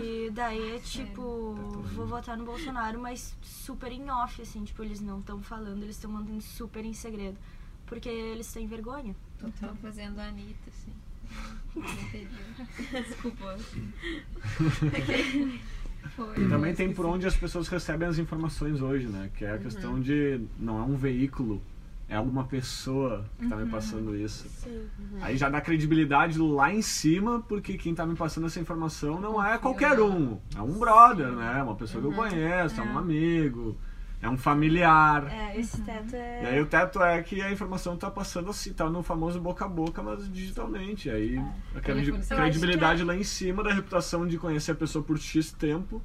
E 0.01 0.29
daí 0.29 0.75
é 0.75 0.79
tipo, 0.85 1.53
vou 1.93 2.05
votar 2.05 2.37
no 2.37 2.45
Bolsonaro, 2.45 2.99
mas 2.99 3.35
super 3.41 3.91
em 3.91 4.09
off, 4.09 4.41
assim, 4.41 4.63
tipo, 4.63 4.83
eles 4.83 5.01
não 5.01 5.19
estão 5.19 5.41
falando, 5.41 5.83
eles 5.83 5.95
estão 5.95 6.11
mantendo 6.11 6.41
super 6.41 6.85
em 6.85 6.93
segredo. 6.93 7.37
Porque 7.87 8.09
eles 8.09 8.51
têm 8.51 8.67
vergonha. 8.67 9.15
Tô 9.39 9.49
fazendo 9.81 10.19
a 10.19 10.27
Anitta, 10.27 10.69
assim. 10.69 10.93
Desculpa. 12.91 13.57
Foi. 16.15 16.43
E 16.43 16.49
também 16.49 16.73
tem 16.73 16.93
por 16.93 17.05
onde 17.05 17.27
as 17.27 17.35
pessoas 17.35 17.67
recebem 17.67 18.07
as 18.07 18.17
informações 18.17 18.81
hoje, 18.81 19.07
né? 19.07 19.29
Que 19.35 19.45
é 19.45 19.53
a 19.53 19.57
questão 19.57 19.99
de 19.99 20.41
não 20.59 20.79
é 20.79 20.83
um 20.83 20.95
veículo, 20.95 21.61
é 22.09 22.19
uma 22.19 22.45
pessoa 22.45 23.25
que 23.37 23.47
tá 23.47 23.55
me 23.57 23.69
passando 23.69 24.15
isso. 24.15 24.47
Sim. 24.47 24.87
Aí 25.21 25.35
já 25.35 25.49
dá 25.49 25.59
credibilidade 25.59 26.39
lá 26.39 26.73
em 26.73 26.81
cima, 26.81 27.41
porque 27.41 27.77
quem 27.77 27.93
tá 27.93 28.05
me 28.05 28.15
passando 28.15 28.47
essa 28.47 28.59
informação 28.59 29.19
não 29.19 29.43
é 29.43 29.57
qualquer 29.57 29.99
um. 29.99 30.39
É 30.55 30.61
um 30.61 30.79
brother, 30.79 31.27
né? 31.31 31.61
Uma 31.61 31.75
pessoa 31.75 32.01
que 32.01 32.07
eu 32.07 32.13
conheço, 32.13 32.79
é 32.79 32.83
um 32.83 32.97
amigo, 32.97 33.77
é 34.21 34.29
um 34.29 34.37
familiar. 34.37 35.27
É, 35.29 35.59
esse 35.59 35.81
teto 35.81 36.15
E 36.15 36.17
é. 36.17 36.45
aí 36.45 36.61
o 36.61 36.65
teto 36.65 37.03
é 37.03 37.21
que 37.21 37.41
a 37.41 37.51
informação 37.51 37.97
tá 37.97 38.09
passando 38.09 38.49
assim, 38.49 38.71
tá 38.71 38.89
no 38.89 39.03
famoso 39.03 39.41
boca 39.41 39.65
a 39.65 39.67
boca, 39.67 40.01
mas 40.01 40.31
digitalmente. 40.31 41.09
Aí 41.09 41.37
a 41.75 41.81
Telefone 41.81 42.23
celular. 42.23 42.45
credibilidade 42.45 43.03
lá 43.03 43.15
em 43.17 43.23
cima 43.23 43.61
da 43.61 43.73
reputação 43.73 44.25
de 44.25 44.37
conhecer 44.37 44.71
a 44.71 44.75
pessoa 44.75 45.03
por 45.03 45.17
X 45.17 45.51
tempo 45.51 46.01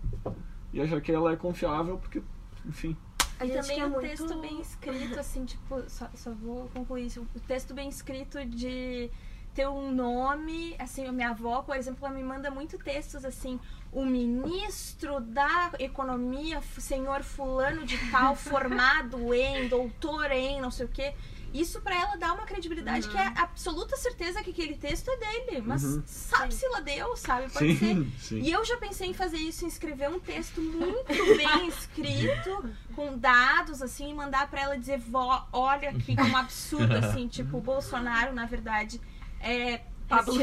e 0.73 0.81
achar 0.81 1.01
que 1.01 1.13
ela 1.13 1.33
é 1.33 1.37
confiável, 1.37 1.97
porque, 1.97 2.21
enfim. 2.67 2.97
A 3.43 3.47
E 3.47 3.51
também 3.51 3.85
o 3.85 3.89
muito- 3.91 4.09
texto 4.09 4.37
bem 4.41 4.61
escrito, 4.61 5.19
assim, 5.19 5.45
tipo, 5.45 5.83
só, 5.89 6.09
só 6.15 6.31
vou 6.31 6.69
concluir 6.73 7.07
isso. 7.07 7.27
O 7.35 7.41
texto 7.41 7.75
bem 7.75 7.89
escrito 7.89 8.45
de 8.45 9.11
ter 9.55 9.67
um 9.69 9.93
nome, 9.93 10.75
assim, 10.79 11.11
minha 11.13 11.31
avó, 11.31 11.63
por 11.63 11.77
exemplo, 11.77 12.07
ela 12.07 12.15
me 12.17 12.23
manda 12.23 12.51
muito 12.51 12.79
textos 12.79 13.23
assim, 13.25 13.61
o 13.93 14.03
ministro 14.05 15.21
da 15.21 15.73
economia, 15.79 16.61
senhor 16.79 17.23
fulano 17.23 17.85
de 17.85 17.99
tal, 18.11 18.35
formado 18.35 19.35
em, 19.35 19.69
doutor 19.69 20.31
em, 20.31 20.61
não 20.61 20.71
sei 20.71 20.87
o 20.87 20.89
quê. 20.89 21.15
Isso 21.53 21.81
pra 21.81 21.95
ela 21.95 22.17
dá 22.17 22.33
uma 22.33 22.45
credibilidade 22.45 23.09
que 23.09 23.17
é 23.17 23.27
absoluta 23.37 23.97
certeza 23.97 24.43
que 24.43 24.51
aquele 24.51 24.77
texto 24.77 25.09
é 25.11 25.17
dele. 25.17 25.63
Mas 25.65 25.85
Uhum. 25.85 26.03
sabe-se 26.07 26.67
lá 26.69 26.81
Deus, 26.81 27.21
sabe? 27.21 27.51
Pode 27.51 27.77
ser. 27.77 27.95
Sim, 27.95 28.13
sim. 28.19 28.41
E 28.41 28.51
eu 28.51 28.65
já 28.65 28.77
pensei 28.79 29.09
em 29.11 29.15
fazer 29.15 29.37
isso, 29.39 29.65
em 29.65 29.69
escrever 29.69 30.09
um 30.09 30.19
texto 30.19 30.61
muito 30.61 31.07
bem 31.37 31.69
escrito, 31.69 32.65
com 32.95 33.17
dados, 33.19 33.83
assim, 33.83 34.11
e 34.11 34.15
mandar 34.15 34.49
pra 34.51 34.63
ela 34.63 34.79
dizer, 34.79 34.99
vó, 34.99 35.47
olha 35.53 35.91
aqui 35.91 36.17
como 36.17 36.37
absurdo, 36.37 36.95
assim, 36.97 37.29
tipo, 37.29 37.59
o 37.59 37.61
Bolsonaro, 37.61 38.33
na 38.35 38.47
verdade, 38.47 39.01
é 39.41 39.81
Pablo. 40.09 40.35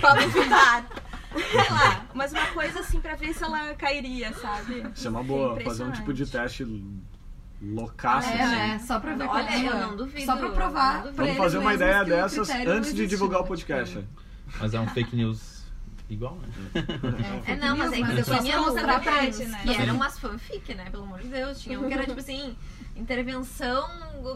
Pablo 0.00 0.28
Vittar. 0.30 0.86
Sei 1.50 1.70
lá, 1.70 2.06
mas 2.14 2.32
uma 2.32 2.46
coisa 2.48 2.80
assim 2.80 3.00
pra 3.00 3.14
ver 3.14 3.34
se 3.34 3.42
ela 3.44 3.74
cairia, 3.74 4.32
sabe? 4.34 4.86
Isso 4.94 5.06
é 5.06 5.10
uma 5.10 5.22
boa, 5.22 5.60
É 5.60 5.64
fazer 5.64 5.84
um 5.84 5.92
tipo 5.92 6.12
de 6.14 6.22
impressionante. 6.22 7.17
Teste 7.60 7.74
loucaço, 7.74 8.28
assim. 8.28 8.38
É, 8.38 8.74
é, 8.74 8.78
só 8.78 9.00
pra 9.00 9.14
ver 9.14 9.24
Olha, 9.28 9.44
qual 9.44 9.48
é. 9.48 9.66
eu 9.66 9.76
não 9.88 9.96
duvido, 9.96 10.24
Só 10.26 10.36
pra 10.36 10.46
eu 10.46 10.52
provar. 10.52 11.02
pra 11.02 11.10
Vamos 11.10 11.26
eles 11.26 11.36
fazer 11.36 11.58
uma 11.58 11.74
ideia 11.74 12.04
dessas 12.04 12.50
antes 12.50 12.94
de 12.94 13.06
divulgar 13.06 13.40
o 13.40 13.44
podcast. 13.44 14.04
Mas 14.58 14.74
é 14.74 14.80
um 14.80 14.86
fake 14.88 15.14
news 15.14 15.58
igual, 16.08 16.36
né? 16.36 16.48
Tipo, 16.82 17.06
É, 17.50 17.56
não, 17.56 17.76
mas 17.76 17.92
é 17.92 17.96
que 17.96 18.20
é 18.20 18.22
só 18.24 18.38
tinha 18.38 18.60
uns 18.60 18.66
mostrar 18.72 19.00
pra 19.00 19.24
eles, 19.24 19.38
né? 19.40 19.60
que 19.62 19.74
eram 19.74 19.94
umas 19.96 20.18
fanfic, 20.18 20.74
né? 20.74 20.88
Pelo 20.90 21.02
amor 21.02 21.20
de 21.20 21.28
Deus. 21.28 21.60
Tinha 21.60 21.78
um 21.78 21.86
que 21.86 21.92
era 21.94 22.06
tipo 22.06 22.18
assim, 22.18 22.56
intervenção 22.96 23.86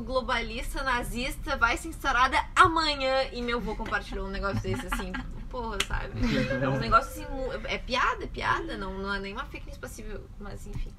globalista 0.04 0.82
nazista 0.82 1.56
vai 1.56 1.76
ser 1.76 1.88
instaurada 1.88 2.36
amanhã 2.54 3.24
e 3.32 3.40
meu 3.42 3.58
avô 3.58 3.74
compartilhou 3.74 4.26
um 4.26 4.30
negócio 4.30 4.60
desse 4.60 4.86
assim. 4.86 5.12
Porra, 5.48 5.78
sabe? 5.86 6.12
É 6.62 6.68
um 6.68 6.78
negócio 6.78 7.10
assim, 7.10 7.26
é 7.64 7.78
piada, 7.78 8.24
é 8.24 8.26
piada, 8.26 8.76
não, 8.76 8.98
não 8.98 9.14
é 9.14 9.18
nenhuma 9.20 9.44
fake 9.46 9.66
news 9.66 9.78
passível, 9.78 10.24
mas 10.38 10.66
enfim. 10.66 10.90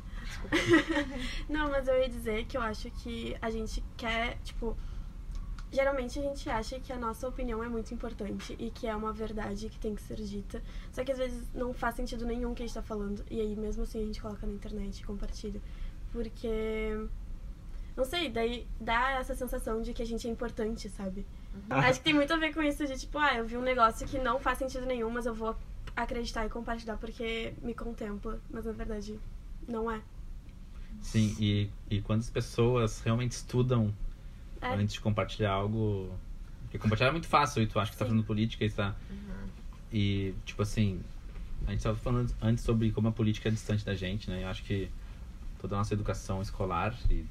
Não, 1.49 1.69
mas 1.69 1.87
eu 1.87 1.97
ia 1.99 2.09
dizer 2.09 2.45
que 2.45 2.57
eu 2.57 2.61
acho 2.61 2.89
que 2.91 3.35
a 3.41 3.49
gente 3.49 3.83
quer, 3.97 4.37
tipo. 4.43 4.77
Geralmente 5.71 6.19
a 6.19 6.21
gente 6.21 6.47
acha 6.51 6.79
que 6.79 6.93
a 6.93 6.97
nossa 6.97 7.27
opinião 7.27 7.63
é 7.63 7.67
muito 7.67 7.91
importante 7.95 8.55
e 8.59 8.69
que 8.69 8.85
é 8.85 8.95
uma 8.95 9.11
verdade 9.11 9.69
que 9.69 9.79
tem 9.79 9.95
que 9.95 10.03
ser 10.03 10.17
dita. 10.17 10.61
Só 10.91 11.03
que 11.03 11.11
às 11.11 11.17
vezes 11.17 11.51
não 11.51 11.73
faz 11.73 11.95
sentido 11.95 12.27
nenhum 12.27 12.51
o 12.51 12.55
que 12.55 12.61
a 12.61 12.65
gente 12.67 12.75
tá 12.75 12.83
falando. 12.83 13.25
E 13.27 13.41
aí 13.41 13.55
mesmo 13.55 13.81
assim 13.81 14.03
a 14.03 14.05
gente 14.05 14.21
coloca 14.21 14.45
na 14.45 14.53
internet 14.53 14.99
e 14.99 15.03
compartilha. 15.03 15.59
Porque. 16.11 17.07
Não 17.95 18.05
sei, 18.05 18.29
daí 18.29 18.67
dá 18.79 19.13
essa 19.13 19.35
sensação 19.35 19.81
de 19.81 19.93
que 19.93 20.01
a 20.01 20.05
gente 20.05 20.27
é 20.27 20.31
importante, 20.31 20.89
sabe? 20.89 21.25
Acho 21.69 21.99
que 21.99 22.05
tem 22.05 22.13
muito 22.13 22.33
a 22.33 22.37
ver 22.37 22.53
com 22.53 22.61
isso 22.61 22.85
de 22.85 22.97
tipo, 22.97 23.17
ah, 23.17 23.35
eu 23.35 23.45
vi 23.45 23.57
um 23.57 23.61
negócio 23.61 24.07
que 24.07 24.17
não 24.17 24.39
faz 24.39 24.57
sentido 24.57 24.85
nenhum, 24.85 25.09
mas 25.09 25.25
eu 25.25 25.33
vou 25.33 25.55
acreditar 25.95 26.45
e 26.45 26.49
compartilhar 26.49 26.97
porque 26.97 27.53
me 27.61 27.73
contempla. 27.73 28.39
Mas 28.49 28.65
na 28.65 28.71
verdade 28.71 29.19
não 29.67 29.89
é. 29.89 30.01
Sim, 31.03 31.35
e, 31.39 31.69
e 31.89 32.01
quantas 32.01 32.29
pessoas 32.29 33.01
realmente 33.01 33.33
estudam 33.33 33.93
É. 34.61 34.73
antes 34.73 34.93
de 34.95 35.01
compartilhar 35.01 35.51
algo. 35.51 36.11
Porque 36.63 36.79
compartilhar 36.79 37.09
é 37.09 37.11
muito 37.11 37.27
fácil, 37.27 37.61
e 37.61 37.67
tu 37.67 37.77
acha 37.79 37.91
que 37.91 37.97
tá 37.97 38.05
Sim. 38.05 38.11
fazendo 38.11 38.25
política 38.25 38.65
e 38.65 38.69
tá. 38.69 38.95
E, 39.91 40.33
tipo 40.45 40.61
assim, 40.63 41.01
a 41.67 41.71
gente 41.71 41.83
tava 41.83 41.97
falando 41.97 42.33
antes 42.41 42.63
sobre 42.63 42.89
como 42.91 43.09
a 43.09 43.11
política 43.11 43.49
é 43.49 43.51
distante 43.51 43.85
da 43.85 43.93
gente, 43.93 44.29
né? 44.29 44.43
Eu 44.43 44.47
acho 44.47 44.63
que 44.63 44.89
toda 45.61 45.75
a 45.75 45.77
nossa 45.77 45.93
educação 45.93 46.41
escolar 46.41 46.97
e, 47.09 47.25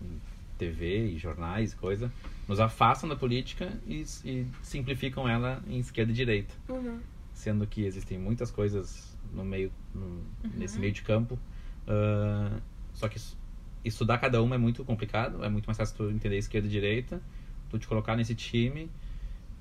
e 0.00 0.18
TV 0.56 1.08
e 1.10 1.18
jornais 1.18 1.74
coisa 1.74 2.10
nos 2.48 2.60
afastam 2.60 3.08
da 3.08 3.14
política 3.14 3.70
e, 3.86 4.04
e 4.24 4.46
simplificam 4.62 5.28
ela 5.28 5.62
em 5.68 5.78
esquerda 5.78 6.10
e 6.12 6.14
direita. 6.14 6.54
Uhum. 6.68 7.00
Sendo 7.34 7.66
que 7.66 7.82
existem 7.84 8.18
muitas 8.18 8.50
coisas 8.50 9.14
no 9.34 9.44
meio, 9.44 9.70
no- 9.94 10.24
nesse 10.54 10.78
meio 10.78 10.92
de 10.92 11.02
campo. 11.02 11.38
ah, 11.86 12.58
só 12.98 13.08
que 13.08 13.16
es- 13.16 13.36
estudar 13.84 14.18
cada 14.18 14.42
uma 14.42 14.56
é 14.56 14.58
muito 14.58 14.84
complicado, 14.84 15.44
é 15.44 15.48
muito 15.48 15.66
mais 15.66 15.76
fácil 15.78 15.96
tu 15.96 16.10
entender 16.10 16.36
esquerda 16.38 16.66
e 16.66 16.70
direita, 16.70 17.20
tu 17.70 17.78
te 17.78 17.86
colocar 17.86 18.16
nesse 18.16 18.34
time 18.34 18.90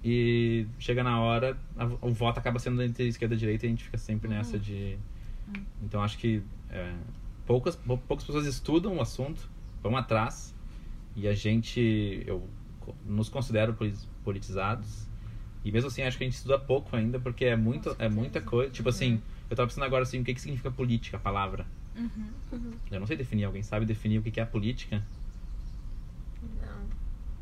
e 0.03 0.65
chega 0.79 1.03
na 1.03 1.19
hora, 1.19 1.57
a- 1.75 1.85
o 2.01 2.11
voto 2.11 2.39
acaba 2.39 2.59
sendo 2.59 2.81
entre 2.81 3.07
esquerda 3.07 3.35
e 3.35 3.37
direita 3.37 3.65
e 3.65 3.67
a 3.67 3.69
gente 3.69 3.83
fica 3.83 3.97
sempre 3.97 4.27
nessa 4.29 4.57
de. 4.57 4.97
Então 5.81 6.01
acho 6.01 6.17
que 6.17 6.41
é, 6.69 6.93
poucas, 7.45 7.75
pou- 7.75 7.97
poucas 7.97 8.25
pessoas 8.25 8.45
estudam 8.47 8.97
o 8.97 9.01
assunto, 9.01 9.47
vão 9.83 9.95
atrás 9.95 10.53
e 11.15 11.27
a 11.27 11.33
gente, 11.33 12.23
eu 12.25 12.47
nos 13.05 13.29
considero 13.29 13.75
politizados 14.23 15.05
e 15.63 15.71
mesmo 15.71 15.87
assim 15.89 16.01
acho 16.03 16.17
que 16.17 16.23
a 16.23 16.27
gente 16.27 16.35
estuda 16.37 16.57
pouco 16.57 16.95
ainda 16.95 17.19
porque 17.19 17.45
é 17.45 17.55
muito, 17.55 17.95
é 17.99 18.09
muita 18.09 18.41
coisa. 18.41 18.71
Tipo 18.71 18.89
assim, 18.89 19.21
eu 19.49 19.55
tava 19.55 19.67
pensando 19.67 19.83
agora 19.85 20.03
assim, 20.03 20.21
o 20.21 20.23
que, 20.23 20.33
que 20.33 20.41
significa 20.41 20.71
política, 20.71 21.17
a 21.17 21.19
palavra? 21.19 21.65
Eu 22.91 22.99
não 22.99 23.07
sei 23.07 23.17
definir, 23.17 23.45
alguém 23.45 23.63
sabe 23.63 23.85
definir 23.85 24.19
o 24.19 24.23
que 24.23 24.39
é 24.39 24.43
a 24.43 24.45
política? 24.45 25.03
Não. 26.41 26.79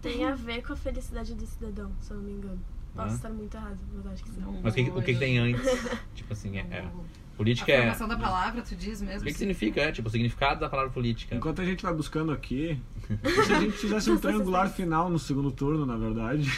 Tem 0.01 0.25
a 0.25 0.33
ver 0.35 0.62
com 0.63 0.74
a 0.74 0.75
felicidade 0.75 1.33
do 1.35 1.45
cidadão, 1.45 1.91
se 2.01 2.12
eu 2.12 2.17
não 2.17 2.24
me 2.24 2.31
engano. 2.33 2.59
Posso 2.95 3.12
Ah. 3.12 3.15
estar 3.15 3.29
muito 3.29 3.55
errado, 3.57 3.77
mas 3.93 4.07
acho 4.07 4.24
que 4.24 4.29
sim. 4.31 4.39
Não 4.41 4.62
Mas 4.63 4.74
o 4.74 4.75
que, 4.77 4.89
o 4.89 5.01
que, 5.01 5.15
tem 5.15 5.38
antes? 5.38 5.62
tipo 6.15 6.31
assim, 6.31 6.57
é, 6.57 6.62
é- 6.62 6.89
política 7.35 7.69
A 7.74 7.75
é. 7.75 7.79
formação 7.79 8.07
da 8.07 8.17
palavra, 8.17 8.62
tu 8.62 8.74
diz 8.75 9.01
mesmo? 9.01 9.19
O 9.19 9.24
que, 9.25 9.33
que 9.33 9.38
significa? 9.38 9.81
É, 9.81 9.91
tipo, 9.91 10.07
o 10.07 10.12
significado 10.12 10.62
da 10.62 10.69
palavra 10.69 10.91
política. 10.93 11.35
Enquanto 11.35 11.62
a 11.62 11.65
gente 11.65 11.83
vai 11.83 11.93
buscando 11.93 12.31
aqui, 12.31 12.79
se 13.45 13.53
a 13.53 13.59
gente 13.59 13.74
fizesse 13.74 14.09
um 14.09 14.17
triangular 14.17 14.69
final 14.69 15.09
no 15.09 15.19
segundo 15.19 15.51
turno, 15.51 15.85
na 15.85 15.97
verdade. 15.97 16.50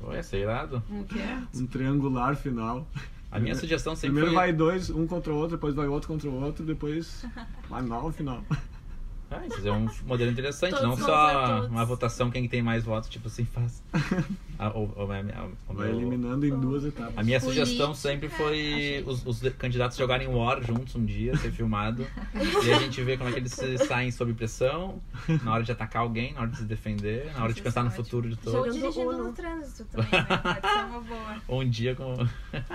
Ué, 0.00 0.22
sei 0.22 0.42
irado. 0.42 0.80
O 0.88 1.02
que 1.04 1.18
é? 1.18 1.42
Um 1.56 1.66
triangular 1.66 2.36
final. 2.36 2.86
A 3.30 3.38
minha 3.38 3.54
sugestão 3.54 3.94
sempre 3.94 4.08
Primeiro 4.16 4.28
foi. 4.28 4.34
vai 4.34 4.52
dois, 4.52 4.90
um 4.90 5.06
contra 5.06 5.32
o 5.32 5.36
outro, 5.36 5.56
depois 5.56 5.74
vai 5.74 5.86
outro 5.86 6.08
contra 6.08 6.28
o 6.28 6.34
outro, 6.42 6.64
depois 6.64 7.24
vai 7.70 7.82
mal 7.82 8.02
no 8.02 8.12
final. 8.12 8.44
Ah, 9.30 9.46
isso 9.46 9.66
é 9.66 9.70
um 9.70 9.88
modelo 10.06 10.30
interessante, 10.30 10.82
não 10.82 10.96
só 10.96 11.66
uma 11.66 11.84
votação 11.84 12.30
quem 12.30 12.48
tem 12.48 12.60
mais 12.62 12.82
votos, 12.82 13.08
tipo 13.08 13.28
assim, 13.28 13.44
faz. 13.44 13.82
A, 14.58 14.68
o- 14.76 14.92
o- 14.94 15.02
o 15.04 15.06
Vai 15.06 15.22
meu- 15.22 15.96
eliminando 15.96 16.44
em 16.44 16.50
duas 16.60 16.84
etapas. 16.84 17.16
A 17.16 17.22
minha 17.22 17.40
Política, 17.40 17.64
sugestão 17.64 17.94
sempre 17.94 18.28
foi 18.28 19.02
os, 19.06 19.24
os 19.24 19.40
candidatos 19.56 19.96
jogarem 19.96 20.28
War 20.28 20.62
juntos 20.62 20.94
um 20.94 21.02
dia, 21.04 21.34
ser 21.38 21.50
filmado. 21.50 22.06
e 22.62 22.70
a 22.70 22.78
gente 22.78 23.00
vê 23.02 23.16
como 23.16 23.30
é 23.30 23.32
que 23.32 23.38
eles 23.38 23.56
saem 23.88 24.10
sob 24.10 24.34
pressão, 24.34 25.00
na 25.42 25.54
hora 25.54 25.62
de 25.62 25.72
atacar 25.72 26.02
alguém, 26.02 26.34
na 26.34 26.42
hora 26.42 26.50
de 26.50 26.58
se 26.58 26.64
defender, 26.64 27.32
na 27.34 27.42
hora 27.44 27.54
de 27.54 27.62
pensar 27.62 27.82
no 27.84 27.90
futuro 27.90 28.28
de 28.28 28.34
Ou 28.34 28.40
todos. 28.52 28.52
Jogando 28.74 28.74
dirigindo 28.82 29.08
Uno. 29.14 29.24
no 29.28 29.32
trânsito 29.32 29.84
também, 29.84 30.10
né? 30.10 30.26
Pode 30.60 30.74
ser 30.74 30.84
uma 30.84 31.00
boa. 31.00 31.36
Ou 31.48 31.60
um 31.62 31.68
dia 31.70 31.94
com. 31.94 32.12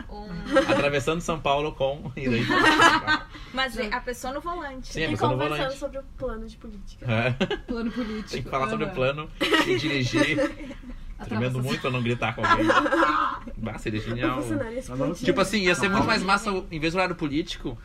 Um, 0.10 0.58
atravessando 0.72 1.22
São 1.22 1.40
Paulo 1.40 1.72
com. 1.74 2.12
E 2.16 2.28
daí. 2.28 2.42
Mas 3.54 3.78
a 3.78 4.00
pessoa 4.00 4.34
no 4.34 4.42
volante. 4.42 4.92
Sim, 4.92 5.04
a 5.04 5.08
E 5.08 5.12
pessoa 5.12 5.32
no 5.32 5.36
conversando 5.38 5.58
volante. 5.60 5.80
sobre 5.80 6.00
o 6.00 6.04
plano 6.18 6.45
de 6.48 6.58
política. 6.58 7.06
É, 7.12 7.32
Plano 7.68 7.92
político. 7.92 8.30
tem 8.30 8.44
que 8.44 8.50
falar 8.50 8.70
sobre 8.70 8.86
o 8.86 8.90
plano 8.92 9.30
e 9.68 9.78
dirigir. 9.78 10.76
Tremendo 11.24 11.64
muito 11.64 11.80
pra 11.80 11.90
não 11.90 12.04
gritar 12.04 12.36
com 12.36 12.46
alguém. 12.46 12.66
Bah, 13.58 13.78
seria 13.78 14.02
genial. 14.02 14.44
Tipo 15.16 15.42
assim, 15.42 15.60
ia 15.60 15.74
ser 15.76 15.88
muito 15.90 16.06
mais 16.06 16.22
massa, 16.22 16.52
em 16.70 16.80
vez 16.80 16.94
do 16.94 16.98
horário 16.98 17.16
político, 17.16 17.78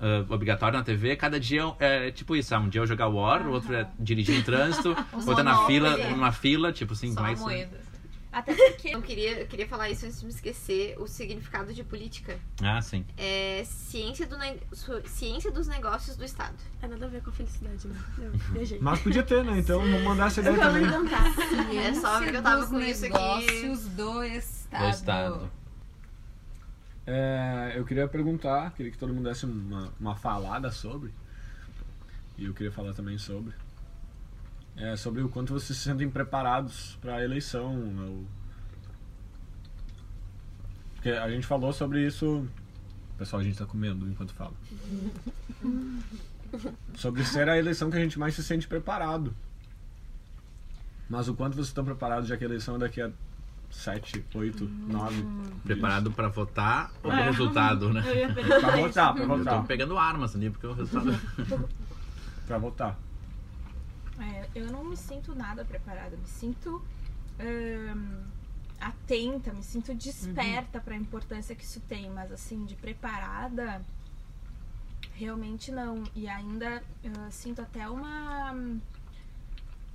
ah, 0.00 0.26
obrigatório 0.28 0.76
na 0.76 0.84
TV, 0.84 1.14
cada 1.14 1.38
dia 1.38 1.62
é 1.78 2.10
tipo 2.10 2.34
isso, 2.34 2.52
ah, 2.52 2.58
um 2.58 2.68
dia 2.68 2.80
eu 2.80 2.86
jogar 2.86 3.06
War, 3.06 3.46
o 3.46 3.52
outro 3.52 3.72
é 3.72 3.88
dirigir 4.00 4.36
em 4.36 4.42
trânsito, 4.42 4.96
outro 5.14 5.40
é 5.40 5.42
na 5.44 5.64
fila, 5.64 6.00
é. 6.00 6.10
numa 6.10 6.32
fila, 6.32 6.72
tipo 6.72 6.92
assim, 6.92 7.12
só 7.12 7.20
vai 7.22 7.30
uma 7.30 7.36
ser. 7.36 7.42
moeda. 7.44 7.91
Até 8.32 8.54
porque 8.54 8.88
Eu 8.88 9.02
queria, 9.02 9.40
eu 9.40 9.46
queria 9.46 9.68
falar 9.68 9.90
isso 9.90 10.06
antes 10.06 10.18
de 10.20 10.24
me 10.26 10.32
esquecer. 10.32 10.96
O 10.98 11.06
significado 11.06 11.74
de 11.74 11.84
política 11.84 12.38
Ah, 12.62 12.80
sim. 12.80 13.04
é 13.18 13.62
ciência, 13.66 14.26
do 14.26 14.38
ne- 14.38 14.58
ciência 15.04 15.50
dos 15.52 15.68
negócios 15.68 16.16
do 16.16 16.24
Estado. 16.24 16.56
É 16.80 16.88
nada 16.88 17.04
a 17.04 17.08
ver 17.10 17.22
com 17.22 17.28
a 17.28 17.32
felicidade, 17.34 17.86
né? 17.86 17.94
Eu 18.18 18.32
viajei. 18.54 18.78
Mas 18.80 19.00
podia 19.00 19.22
ter, 19.22 19.44
né? 19.44 19.58
Então 19.58 19.78
vamos 19.80 20.02
mandar 20.02 20.28
essa 20.28 20.40
ideia 20.40 20.56
também. 20.56 20.82
inventar. 20.82 21.26
É 21.74 21.94
só 21.94 22.18
porque 22.20 22.36
eu 22.38 22.42
tava 22.42 22.66
com 22.66 22.80
isso 22.80 23.04
aqui. 23.04 23.12
negócios 23.12 23.84
do 23.88 24.22
Estado. 24.24 24.82
Do 24.82 24.88
Estado. 24.90 25.50
É, 27.06 27.72
eu 27.76 27.84
queria 27.84 28.06
perguntar, 28.06 28.72
queria 28.74 28.92
que 28.92 28.96
todo 28.98 29.12
mundo 29.12 29.28
desse 29.28 29.44
uma, 29.44 29.92
uma 29.98 30.14
falada 30.16 30.70
sobre. 30.70 31.12
E 32.38 32.44
eu 32.44 32.54
queria 32.54 32.72
falar 32.72 32.94
também 32.94 33.18
sobre. 33.18 33.52
É, 34.76 34.96
sobre 34.96 35.22
o 35.22 35.28
quanto 35.28 35.52
vocês 35.52 35.76
se 35.78 35.84
sentem 35.84 36.08
preparados 36.08 36.96
para 37.00 37.16
a 37.16 37.24
eleição. 37.24 37.74
ou- 38.08 38.24
Porque 40.94 41.10
a 41.10 41.28
gente 41.30 41.46
falou 41.46 41.72
sobre 41.72 42.06
isso. 42.06 42.46
Pessoal, 43.18 43.40
a 43.40 43.44
gente 43.44 43.58
tá 43.58 43.66
comendo 43.66 44.08
enquanto 44.08 44.32
fala. 44.32 44.52
sobre 46.94 47.24
ser 47.24 47.48
a 47.48 47.58
eleição 47.58 47.90
que 47.90 47.96
a 47.96 48.00
gente 48.00 48.18
mais 48.18 48.34
se 48.34 48.42
sente 48.42 48.66
preparado. 48.68 49.34
Mas 51.08 51.28
o 51.28 51.34
quanto 51.34 51.54
vocês 51.54 51.68
estão 51.68 51.84
preparados, 51.84 52.28
já 52.28 52.36
que 52.36 52.44
a 52.44 52.46
eleição 52.46 52.76
é 52.76 52.78
daqui 52.78 53.00
a 53.02 53.10
7, 53.70 54.24
8, 54.34 54.64
9. 54.66 55.24
Preparado 55.64 56.10
pra 56.12 56.28
votar 56.28 56.90
ou 57.02 57.10
pro 57.10 57.22
resultado, 57.22 57.92
né? 57.92 58.02
Perguntar 58.34 58.60
Pra 58.60 58.76
isso. 58.78 58.86
votar, 58.88 59.14
pra 59.14 59.22
Eu 59.24 59.28
tô 59.28 59.36
votar. 59.38 59.64
pegando 59.66 59.98
armas 59.98 60.34
ali, 60.36 60.50
porque 60.50 60.66
o 60.66 60.72
resultado. 60.72 61.18
Pra 62.46 62.58
votar. 62.58 62.98
É, 64.18 64.48
eu 64.54 64.66
não 64.70 64.84
me 64.84 64.96
sinto 64.96 65.34
nada 65.34 65.64
preparada, 65.64 66.16
me 66.16 66.26
sinto 66.26 66.82
ahn, 67.38 68.24
atenta, 68.80 69.52
me 69.52 69.62
sinto 69.62 69.94
desperta 69.94 70.80
para 70.80 70.94
a 70.94 70.98
importância 70.98 71.54
que 71.54 71.64
isso 71.64 71.80
tem, 71.80 72.10
mas 72.10 72.30
assim, 72.30 72.64
de 72.64 72.74
preparada, 72.74 73.82
realmente 75.14 75.70
não. 75.70 76.02
E 76.14 76.28
ainda 76.28 76.82
ah, 77.18 77.30
sinto 77.30 77.62
até 77.62 77.88
uma 77.88 78.54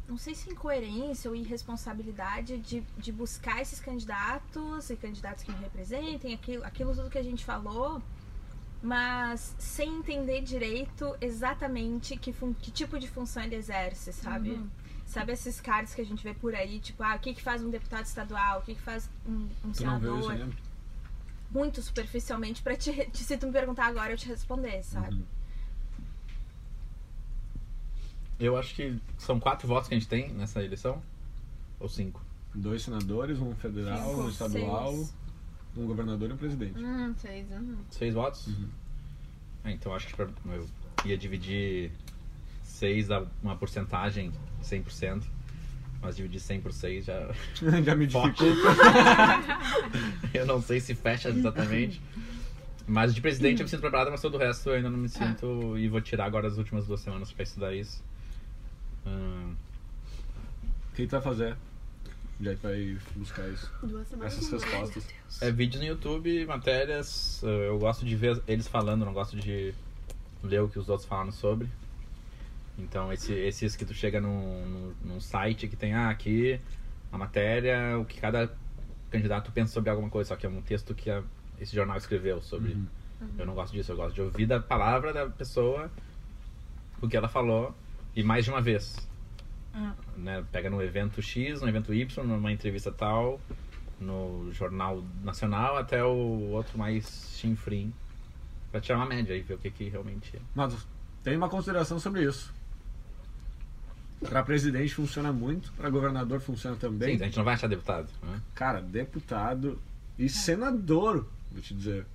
não 0.08 0.18
sei 0.18 0.34
se 0.34 0.50
incoerência 0.50 1.30
ou 1.30 1.36
irresponsabilidade 1.36 2.58
de, 2.60 2.82
de 2.98 3.12
buscar 3.12 3.62
esses 3.62 3.80
candidatos 3.80 4.90
e 4.90 4.96
candidatos 4.96 5.44
que 5.44 5.52
me 5.52 5.58
representem, 5.58 6.34
aquilo, 6.34 6.64
aquilo 6.64 6.96
tudo 6.96 7.10
que 7.10 7.18
a 7.18 7.24
gente 7.24 7.44
falou, 7.44 8.02
mas 8.82 9.56
sem 9.58 9.98
entender 10.00 10.42
direito 10.42 11.16
exatamente 11.20 12.16
que, 12.18 12.32
que 12.34 12.72
tipo 12.72 13.00
de 13.00 13.08
função 13.08 13.44
ele 13.44 13.56
exerce, 13.56 14.14
sabe? 14.14 14.52
Uhum. 14.52 14.70
Sabe 15.06 15.32
esses 15.32 15.60
caras 15.62 15.96
que 15.96 16.02
a 16.02 16.06
gente 16.06 16.22
vê 16.24 16.34
por 16.34 16.54
aí, 16.54 16.80
tipo, 16.80 17.02
ah, 17.02 17.16
o 17.16 17.20
que, 17.20 17.34
que 17.34 17.42
faz 17.42 17.64
um 17.64 17.70
deputado 17.70 18.06
estadual, 18.06 18.60
o 18.60 18.62
que, 18.62 18.76
que 18.76 18.82
faz 18.82 19.10
um, 19.26 19.48
um 19.64 19.72
Tu 19.72 19.84
não 19.86 20.00
viu 20.00 20.18
isso 20.20 20.28
senador? 20.28 20.44
ainda? 20.46 20.58
Muito 21.50 21.82
superficialmente 21.82 22.62
pra 22.62 22.76
te, 22.76 22.92
te- 23.06 23.18
se 23.24 23.38
tu 23.38 23.48
me 23.48 23.54
perguntar 23.54 23.86
agora 23.88 24.12
eu 24.12 24.18
te 24.18 24.28
responder, 24.28 24.84
sabe? 24.84 25.16
Uhum. 25.16 25.24
Eu 28.40 28.56
acho 28.58 28.76
que 28.76 29.00
são 29.18 29.40
quatro 29.40 29.68
votos 29.68 29.88
que 29.88 29.96
a 29.96 29.98
gente 29.98 30.10
tem 30.10 30.32
nessa 30.34 30.64
eleição. 30.64 31.02
Ou 31.80 31.90
cinco. 31.90 32.22
Dois 32.54 32.84
senadores, 32.84 33.40
um 33.40 33.56
federal, 33.56 34.16
um 34.20 34.30
estadual, 34.30 34.94
Seis. 34.94 35.14
Um 35.82 35.86
governador 35.88 36.30
e 36.30 36.34
um 36.34 36.38
presidente. 36.38 36.78
Hum, 36.80 37.14
seis, 37.18 37.46
uhum. 37.52 37.78
Seis 37.90 38.14
votos? 38.14 38.48
Uhum. 38.48 38.68
É, 39.66 39.72
então 39.72 39.94
acho 39.94 40.08
que 40.08 40.16
pra- 40.16 40.28
eu 40.46 40.68
ia 41.06 41.18
dividir 41.18 41.92
seis 42.64 43.10
a 43.12 43.26
uma 43.44 43.56
porcentagem, 43.56 44.32
100%. 44.64 45.24
Mas 46.00 46.16
dividir 46.16 46.40
100 46.40 46.62
por 46.62 46.72
6 46.72 47.06
já. 47.06 47.34
Já 47.84 47.96
me 47.96 48.06
dificulta. 48.08 48.44
eu 50.32 50.46
não 50.46 50.62
sei 50.62 50.80
se 50.80 50.94
fecha 50.94 51.30
exatamente. 51.30 52.00
Mas 52.86 53.16
de 53.16 53.20
presidente 53.20 53.62
eu 53.62 53.66
me 53.66 53.70
sinto 53.70 53.82
preparado, 53.82 54.12
mas 54.12 54.22
todo 54.22 54.36
o 54.36 54.38
resto 54.38 54.70
eu 54.70 54.76
ainda 54.76 54.90
não 54.92 54.98
me 55.00 55.10
sinto. 55.10 55.76
E 55.78 55.90
vou 55.90 56.00
tirar 56.00 56.26
agora 56.26 56.48
as 56.48 56.58
últimas 56.58 56.86
duas 56.86 57.02
semanas 57.02 57.32
pra 57.32 57.42
estudar 57.44 57.74
isso. 57.74 58.04
Hum, 59.08 59.56
O 60.92 60.96
que 60.96 61.08
tu 61.08 61.12
vai 61.12 61.22
fazer? 61.22 61.58
Já 62.40 62.54
vai 62.56 62.98
buscar 63.16 63.48
isso. 63.50 63.72
Duas 63.82 64.08
semanas. 64.08 64.34
Essas 64.38 64.52
respostas. 64.52 65.08
É 65.42 65.52
vídeos 65.52 65.82
no 65.82 65.88
YouTube, 65.88 66.46
matérias. 66.46 67.42
eh, 67.44 67.68
Eu 67.70 67.80
gosto 67.80 68.06
de 68.06 68.16
ver 68.16 68.42
eles 68.48 68.68
falando, 68.68 69.04
não 69.06 69.14
gosto 69.14 69.36
de 69.38 69.74
ler 70.44 70.62
o 70.62 70.70
que 70.70 70.78
os 70.78 70.88
outros 70.88 71.08
falam 71.08 71.32
sobre. 71.32 71.68
Então, 72.78 73.12
esse, 73.12 73.34
esses 73.34 73.76
que 73.76 73.84
tu 73.84 73.94
chega 73.94 74.22
num, 74.22 74.94
num, 75.04 75.20
site 75.20 75.68
que 75.68 75.76
tem, 75.76 75.94
ah, 75.96 76.10
aqui 76.10 76.60
a 77.12 77.18
matéria, 77.18 77.98
o 77.98 78.06
que 78.06 78.22
cada 78.22 78.52
candidato 79.10 79.52
pensa 79.52 79.74
sobre 79.74 79.90
alguma 79.90 80.10
coisa, 80.10 80.28
só 80.30 80.36
que 80.36 80.46
é 80.46 80.50
um 80.50 80.62
texto 80.62 80.94
que 80.94 81.10
a- 81.10 81.24
esse 81.60 81.76
jornal 81.76 81.98
escreveu 81.98 82.40
sobre. 82.40 82.74
Uhum. 82.74 82.86
Eu 83.40 83.46
não 83.48 83.56
gosto 83.56 83.74
disso, 83.74 83.92
eu 83.92 83.96
gosto 83.96 84.14
de 84.14 84.22
ouvir 84.22 84.46
da 84.46 84.60
palavra 84.60 85.12
da 85.12 85.28
pessoa 85.28 85.90
o 87.02 87.08
que 87.08 87.18
ela 87.18 87.28
falou 87.28 87.74
e 88.16 88.22
mais 88.22 88.46
de 88.46 88.52
uma 88.52 88.62
vez. 88.62 88.96
Ah. 89.78 89.94
Né? 90.18 90.44
Pega 90.52 90.70
no 90.70 90.82
evento 90.82 91.22
X, 91.22 91.62
no 91.62 91.70
evento 91.70 91.94
Y, 91.94 92.24
numa 92.26 92.52
entrevista 92.52 92.92
tal, 92.92 93.40
no 94.00 94.52
jornal 94.52 95.04
nacional 95.24 95.78
até 95.78 96.04
o 96.04 96.50
outro 96.52 96.78
mais 96.78 97.36
chinfrim. 97.38 97.94
Pra 98.72 98.82
tirar 98.82 98.98
uma 98.98 99.06
média 99.06 99.34
e 99.34 99.42
ver 99.42 99.54
o 99.54 99.58
que, 99.58 99.70
que 99.70 99.88
realmente 99.88 100.36
é. 100.36 100.40
Mas 100.54 100.76
tem 101.24 101.38
uma 101.38 101.48
consideração 101.48 102.00
sobre 102.00 102.24
isso. 102.24 102.54
Pra 104.20 104.42
presidente 104.42 104.96
funciona 104.96 105.32
muito, 105.32 105.72
pra 105.74 105.90
governador 105.90 106.42
funciona 106.42 106.76
também. 106.76 107.18
Sim, 107.18 107.24
a 107.24 107.26
gente 107.28 107.38
não 107.38 107.44
vai 107.44 107.54
achar 107.54 107.68
deputado. 107.68 108.10
Né? 108.24 108.42
Cara, 108.56 108.82
deputado 108.82 109.80
e 110.18 110.28
senador, 110.28 111.28
vou 111.52 111.62
te 111.62 111.74
dizer. 111.76 112.06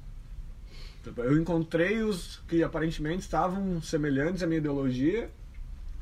Eu 1.17 1.41
encontrei 1.41 2.03
os 2.03 2.41
que 2.49 2.63
aparentemente 2.63 3.21
estavam 3.21 3.81
semelhantes 3.81 4.43
à 4.43 4.47
minha 4.47 4.59
ideologia 4.59 5.31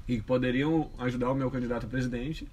e 0.08 0.16
que 0.16 0.22
poderiam 0.22 0.90
ajudar 0.98 1.30
o 1.30 1.34
meu 1.34 1.50
candidato 1.50 1.86
a 1.86 1.88
presidente. 1.88 2.48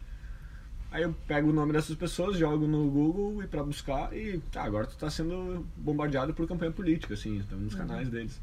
Aí 0.91 1.03
eu 1.03 1.13
pego 1.27 1.49
o 1.49 1.53
nome 1.53 1.73
dessas 1.73 1.95
pessoas, 1.95 2.37
jogo 2.37 2.65
no 2.65 2.89
Google 2.89 3.43
e 3.43 3.47
para 3.47 3.61
buscar 3.61 4.15
e 4.15 4.39
tá, 4.51 4.63
agora 4.63 4.87
tu 4.87 4.95
tá 4.95 5.09
sendo 5.09 5.65
bombardeado 5.75 6.33
por 6.33 6.47
campanha 6.47 6.71
política, 6.71 7.13
assim, 7.13 7.37
estamos 7.37 7.65
nos 7.65 7.75
canais 7.75 8.09
deles. 8.09 8.39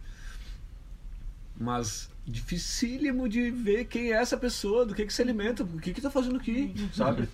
Mas 1.58 2.10
dificílimo 2.26 3.28
de 3.28 3.50
ver 3.50 3.86
quem 3.86 4.12
é 4.12 4.16
essa 4.16 4.36
pessoa, 4.36 4.84
do 4.84 4.94
que 4.94 5.06
que 5.06 5.12
se 5.12 5.22
alimenta, 5.22 5.62
o 5.62 5.78
que 5.78 5.94
que 5.94 6.00
tá 6.00 6.10
fazendo 6.10 6.36
aqui, 6.36 6.74
sabe? 6.92 7.28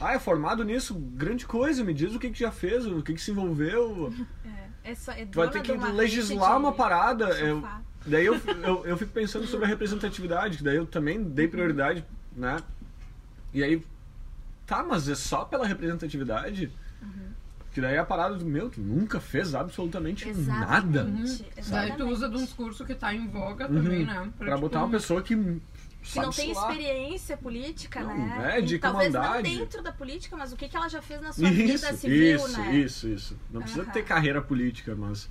Ah, 0.00 0.14
é 0.14 0.18
formado 0.18 0.64
nisso, 0.64 0.94
grande 0.94 1.46
coisa, 1.46 1.84
me 1.84 1.94
diz 1.94 2.14
o 2.14 2.18
que 2.18 2.30
que 2.30 2.38
já 2.38 2.50
fez, 2.50 2.84
o 2.84 3.00
que 3.00 3.14
que 3.14 3.22
se 3.22 3.30
envolveu. 3.30 4.12
É, 4.44 4.90
é, 4.90 4.94
só, 4.94 5.12
é 5.12 5.24
Tu 5.24 5.36
vai 5.36 5.48
ter 5.48 5.62
que 5.62 5.72
legislar 5.72 6.58
uma 6.58 6.72
parada. 6.72 7.32
Sofá. 7.32 7.80
Daí 8.06 8.26
eu, 8.26 8.34
eu, 8.62 8.86
eu 8.86 8.96
fico 8.96 9.12
pensando 9.12 9.46
sobre 9.46 9.66
a 9.66 9.68
representatividade, 9.68 10.58
que 10.58 10.64
daí 10.64 10.76
eu 10.76 10.86
também 10.86 11.22
dei 11.22 11.48
prioridade, 11.48 12.04
né? 12.36 12.56
E 13.52 13.62
aí, 13.62 13.82
tá, 14.66 14.82
mas 14.82 15.08
é 15.08 15.14
só 15.14 15.44
pela 15.44 15.66
representatividade? 15.66 16.70
Que 17.72 17.80
daí 17.80 17.96
é 17.96 17.98
a 17.98 18.04
parada 18.04 18.36
do 18.36 18.44
meu, 18.44 18.70
tu 18.70 18.80
nunca 18.80 19.18
fez 19.18 19.52
absolutamente 19.52 20.32
nada. 20.32 21.00
Exatamente. 21.00 21.42
Daí 21.42 21.52
exatamente. 21.56 21.96
tu 21.98 22.06
usa 22.08 22.28
de 22.28 22.36
um 22.36 22.44
discurso 22.44 22.84
que 22.84 22.94
tá 22.94 23.12
em 23.12 23.26
voga 23.26 23.66
Uhum. 23.68 23.82
também, 23.82 24.06
né? 24.06 24.30
Pra 24.38 24.46
tipo, 24.48 24.60
botar 24.60 24.78
uma 24.78 24.90
pessoa 24.90 25.20
que. 25.20 25.34
que 25.34 26.20
não 26.20 26.30
tem 26.30 26.52
experiência 26.52 27.36
política, 27.36 28.00
Não, 28.00 28.16
né? 28.16 28.58
é, 28.58 28.60
de 28.60 28.76
E 28.76 28.78
Talvez 28.78 29.12
não 29.12 29.42
dentro 29.42 29.82
da 29.82 29.90
política, 29.90 30.36
mas 30.36 30.52
o 30.52 30.56
que, 30.56 30.68
que 30.68 30.76
ela 30.76 30.88
já 30.88 31.02
fez 31.02 31.20
na 31.20 31.32
sua 31.32 31.48
Isso, 31.48 31.56
vida 31.56 31.92
civil, 31.94 32.36
isso, 32.36 32.58
né? 32.60 32.76
isso, 32.76 33.08
isso. 33.08 33.36
Não 33.50 33.60
precisa 33.60 33.84
ter 33.86 34.04
carreira 34.04 34.40
política, 34.40 34.94
mas. 34.94 35.28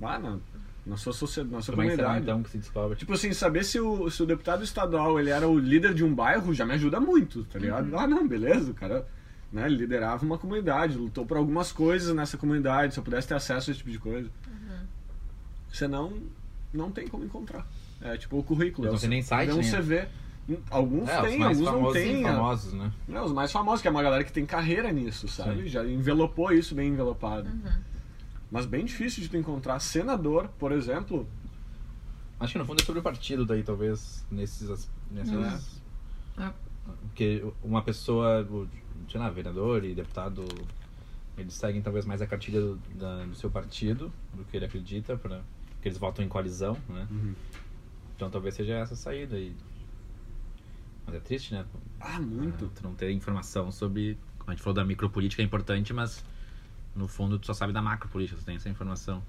Ah, 0.00 0.16
na, 0.18 0.38
na 0.86 0.96
sua 0.96 1.12
sociedade, 1.12 1.54
na 1.54 1.62
sua 1.62 1.74
Como 1.74 1.86
é 1.86 1.90
que 1.90 1.96
será 1.96 2.08
comunidade. 2.08 2.30
então 2.30 2.42
que 2.42 2.50
se 2.50 2.58
descobre? 2.58 2.96
Tipo 2.96 3.12
assim, 3.12 3.32
saber 3.32 3.64
se 3.64 3.78
o, 3.80 4.10
se 4.10 4.22
o 4.22 4.26
deputado 4.26 4.64
estadual 4.64 5.20
ele 5.20 5.30
era 5.30 5.48
o 5.48 5.58
líder 5.58 5.94
de 5.94 6.04
um 6.04 6.14
bairro 6.14 6.54
já 6.54 6.64
me 6.64 6.74
ajuda 6.74 6.98
muito, 6.98 7.44
tá 7.44 7.58
ligado? 7.58 7.96
Ah, 7.96 8.06
não, 8.06 8.26
beleza, 8.26 8.70
o 8.70 8.74
cara 8.74 9.06
né, 9.52 9.68
liderava 9.68 10.24
uma 10.24 10.38
comunidade, 10.38 10.96
lutou 10.96 11.26
por 11.26 11.36
algumas 11.36 11.72
coisas 11.72 12.14
nessa 12.14 12.36
comunidade, 12.36 12.94
se 12.94 13.00
eu 13.00 13.04
pudesse 13.04 13.28
ter 13.28 13.34
acesso 13.34 13.70
a 13.70 13.72
esse 13.72 13.78
tipo 13.78 13.90
de 13.90 13.98
coisa. 13.98 14.30
Senão, 15.72 16.12
não 16.72 16.90
tem 16.90 17.06
como 17.06 17.24
encontrar. 17.24 17.66
É 18.02 18.16
tipo 18.16 18.38
o 18.38 18.42
currículo. 18.42 18.88
Não 18.88 18.96
é 18.96 18.98
tem 18.98 19.08
nem 19.08 19.22
site, 19.22 19.50
é 19.50 19.54
um 19.54 19.60
CV. 19.60 20.08
Alguns 20.68 21.08
é, 21.08 21.20
têm, 21.22 21.42
alguns 21.42 21.60
não 21.60 21.72
famosos, 21.72 22.02
têm. 22.02 22.22
famosos, 22.22 22.72
né? 22.72 22.92
É, 23.12 23.20
os 23.20 23.32
mais 23.32 23.52
famosos, 23.52 23.82
que 23.82 23.88
é 23.88 23.90
uma 23.90 24.02
galera 24.02 24.24
que 24.24 24.32
tem 24.32 24.44
carreira 24.44 24.90
nisso, 24.90 25.28
sabe? 25.28 25.62
Sim. 25.62 25.68
Já 25.68 25.84
envelopou 25.84 26.50
isso 26.52 26.74
bem 26.74 26.88
envelopado. 26.88 27.48
Mas 28.50 28.66
bem 28.66 28.84
difícil 28.84 29.22
de 29.22 29.28
tu 29.28 29.36
encontrar 29.36 29.78
senador, 29.80 30.48
por 30.58 30.72
exemplo. 30.72 31.26
Acho 32.38 32.52
que 32.54 32.58
no 32.58 32.64
fundo 32.64 32.80
é 32.80 32.84
sobre 32.84 33.00
o 33.00 33.02
partido 33.02 33.44
daí, 33.44 33.62
talvez, 33.62 34.24
nesses... 34.30 34.68
as- 34.70 34.90
nessas... 35.10 35.80
É. 36.38 36.52
Porque 37.02 37.44
uma 37.62 37.82
pessoa, 37.82 38.46
sei 39.08 39.20
lá, 39.20 39.28
vereador 39.30 39.84
e 39.84 39.94
deputado, 39.94 40.44
eles 41.36 41.52
seguem 41.54 41.80
talvez 41.82 42.04
mais 42.06 42.20
a 42.22 42.26
cartilha 42.26 42.60
do, 42.60 42.76
da- 42.98 43.24
do 43.26 43.34
seu 43.36 43.50
partido, 43.50 44.10
do 44.34 44.44
que 44.44 44.56
ele 44.56 44.64
acredita, 44.64 45.16
pra, 45.16 45.40
porque 45.74 45.88
eles 45.88 45.98
votam 45.98 46.24
em 46.24 46.28
coalizão, 46.28 46.76
né? 46.88 47.06
Então 48.16 48.30
talvez 48.30 48.54
seja 48.54 48.74
essa 48.74 48.94
a 48.94 48.96
saída. 48.96 49.38
E... 49.38 49.54
Mas 51.06 51.14
é 51.16 51.20
triste, 51.20 51.52
né? 51.54 51.64
Ah, 52.00 52.18
muito. 52.18 52.68
Tu 52.74 52.82
não 52.82 52.94
ter 52.94 53.12
informação 53.12 53.70
sobre... 53.70 54.18
Como 54.38 54.50
a 54.50 54.54
gente 54.54 54.62
falou 54.62 54.74
da 54.74 54.84
micropolítica 54.84 55.42
é 55.42 55.44
importante, 55.44 55.92
mas 55.92 56.24
no 56.94 57.06
fundo 57.08 57.38
tu 57.38 57.46
só 57.46 57.54
sabe 57.54 57.72
da 57.72 57.82
macropolítica, 57.82 58.38
tu 58.40 58.44
tem 58.44 58.56
essa 58.56 58.68
informação. 58.68 59.22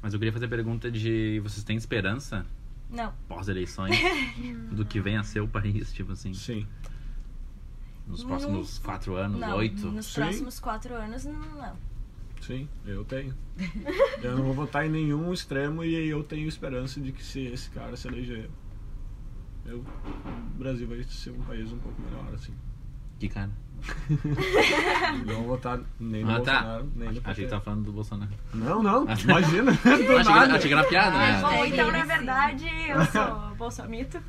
Mas 0.00 0.12
eu 0.12 0.18
queria 0.18 0.32
fazer 0.32 0.46
a 0.46 0.48
pergunta 0.48 0.90
de 0.90 1.40
vocês 1.40 1.62
têm 1.64 1.76
esperança 1.76 2.44
Não. 2.90 3.12
pós-eleições 3.28 3.96
do 4.72 4.84
que 4.84 5.00
vem 5.00 5.16
a 5.16 5.22
ser 5.22 5.40
o 5.40 5.48
país, 5.48 5.92
tipo 5.92 6.12
assim, 6.12 6.34
Sim. 6.34 6.66
nos 8.06 8.24
próximos 8.24 8.78
Não. 8.78 8.84
quatro 8.84 9.14
anos, 9.14 9.40
não. 9.40 9.56
oito? 9.56 9.86
Nos 9.90 10.06
Sim. 10.06 10.20
próximos 10.20 10.60
quatro 10.60 10.94
anos, 10.94 11.24
não. 11.24 11.76
Sim, 12.40 12.68
eu 12.84 13.04
tenho. 13.04 13.32
eu 14.20 14.36
não 14.36 14.42
vou 14.42 14.54
votar 14.54 14.84
em 14.84 14.90
nenhum 14.90 15.32
extremo 15.32 15.84
e 15.84 15.94
eu 16.08 16.24
tenho 16.24 16.48
esperança 16.48 17.00
de 17.00 17.12
que 17.12 17.22
se 17.22 17.40
esse 17.40 17.70
cara 17.70 17.96
se 17.96 18.08
eleger, 18.08 18.50
eu, 19.64 19.78
o 19.78 20.58
Brasil 20.58 20.88
vai 20.88 21.04
ser 21.04 21.30
um 21.30 21.42
país 21.42 21.70
um 21.70 21.78
pouco 21.78 22.02
melhor, 22.02 22.34
assim. 22.34 22.52
Que 23.20 23.28
cara? 23.28 23.50
Não 25.26 25.42
votar 25.44 25.80
nem 25.98 26.24
no 26.24 26.30
Ah, 26.30 26.40
tá. 26.40 26.52
Bolsonaro, 26.62 26.92
nem 26.96 27.04
no 27.08 27.10
Achei 27.10 27.20
que 27.20 27.34
PT. 27.34 27.46
tava 27.48 27.62
falando 27.62 27.84
do 27.84 27.92
Bolsonaro. 27.92 28.30
Não, 28.54 28.82
não, 28.82 29.02
imagina. 29.18 29.72
Achei, 30.54 30.68
que, 30.68 30.72
era 30.74 30.84
piada, 30.84 31.16
né? 31.18 31.40
Bom, 31.40 31.64
então, 31.64 31.86
sim. 31.86 31.92
na 31.92 32.04
verdade, 32.04 32.66
eu 32.88 33.04
sou 33.06 33.54
bolsomito. 33.56 34.20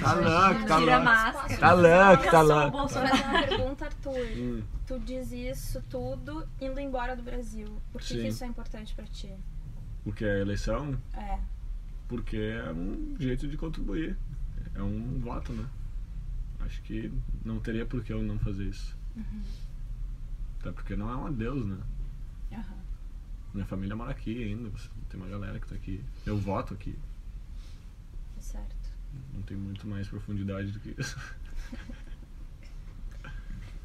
Tá 0.00 0.14
louco, 0.14 0.66
tá 0.66 0.78
Tira 0.78 0.94
a 0.94 0.98
louco. 0.98 1.04
máscara. 1.04 1.56
Tá 1.58 1.72
louco, 1.72 2.24
Eu 2.24 2.30
tá 2.30 2.38
sou 2.38 2.42
louco. 2.56 2.78
Vou 2.78 2.88
fazer 2.88 3.08
Bolsonaro. 3.08 3.28
uma 3.38 3.42
pergunta, 3.46 3.84
Arthur. 3.86 4.26
Hum, 4.36 4.62
Tu 4.86 4.98
diz 5.00 5.32
isso 5.32 5.82
tudo 5.88 6.46
indo 6.60 6.78
embora 6.80 7.14
do 7.16 7.22
Brasil. 7.22 7.66
Por 7.92 8.00
que, 8.00 8.14
que 8.14 8.28
isso 8.28 8.44
é 8.44 8.46
importante 8.46 8.94
pra 8.94 9.04
ti? 9.06 9.30
o 10.04 10.12
que 10.12 10.24
é 10.24 10.40
eleição? 10.40 10.96
É. 11.16 11.38
Porque 12.08 12.36
é 12.36 12.70
um 12.72 13.14
jeito 13.18 13.46
de 13.46 13.56
contribuir. 13.56 14.16
É 14.74 14.82
um 14.82 15.20
voto, 15.20 15.52
né? 15.52 15.64
Acho 16.64 16.82
que 16.82 17.12
não 17.44 17.60
teria 17.60 17.84
por 17.86 18.02
que 18.02 18.12
eu 18.12 18.22
não 18.22 18.38
fazer 18.38 18.64
isso. 18.66 18.96
Até 20.60 20.72
porque 20.72 20.96
não 20.96 21.10
é 21.10 21.16
um 21.16 21.26
adeus, 21.26 21.66
né? 21.66 21.78
Aham. 22.52 22.76
Minha 23.52 23.66
família 23.66 23.94
mora 23.94 24.10
aqui 24.12 24.42
ainda, 24.44 24.70
tem 25.10 25.20
uma 25.20 25.28
galera 25.28 25.58
que 25.60 25.68
tá 25.68 25.74
aqui. 25.74 26.02
Eu 26.24 26.38
voto 26.38 26.72
aqui. 26.72 26.98
Tá 28.34 28.40
certo. 28.40 28.76
Não 29.34 29.42
tem 29.42 29.56
muito 29.56 29.86
mais 29.86 30.08
profundidade 30.08 30.72
do 30.72 30.80
que 30.80 30.94
isso. 30.98 31.18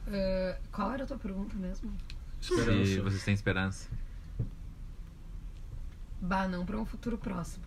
Ah, 0.07 0.57
qual 0.71 0.93
era 0.93 1.03
a 1.03 1.07
tua 1.07 1.17
pergunta 1.17 1.55
mesmo? 1.57 1.91
Se 2.39 2.53
Esperança. 2.53 3.01
vocês 3.03 3.23
têm 3.25 3.33
esperança. 3.33 3.89
Bah, 6.21 6.47
não 6.47 6.65
pra 6.65 6.77
um 6.79 6.85
futuro 6.85 7.17
próximo. 7.17 7.65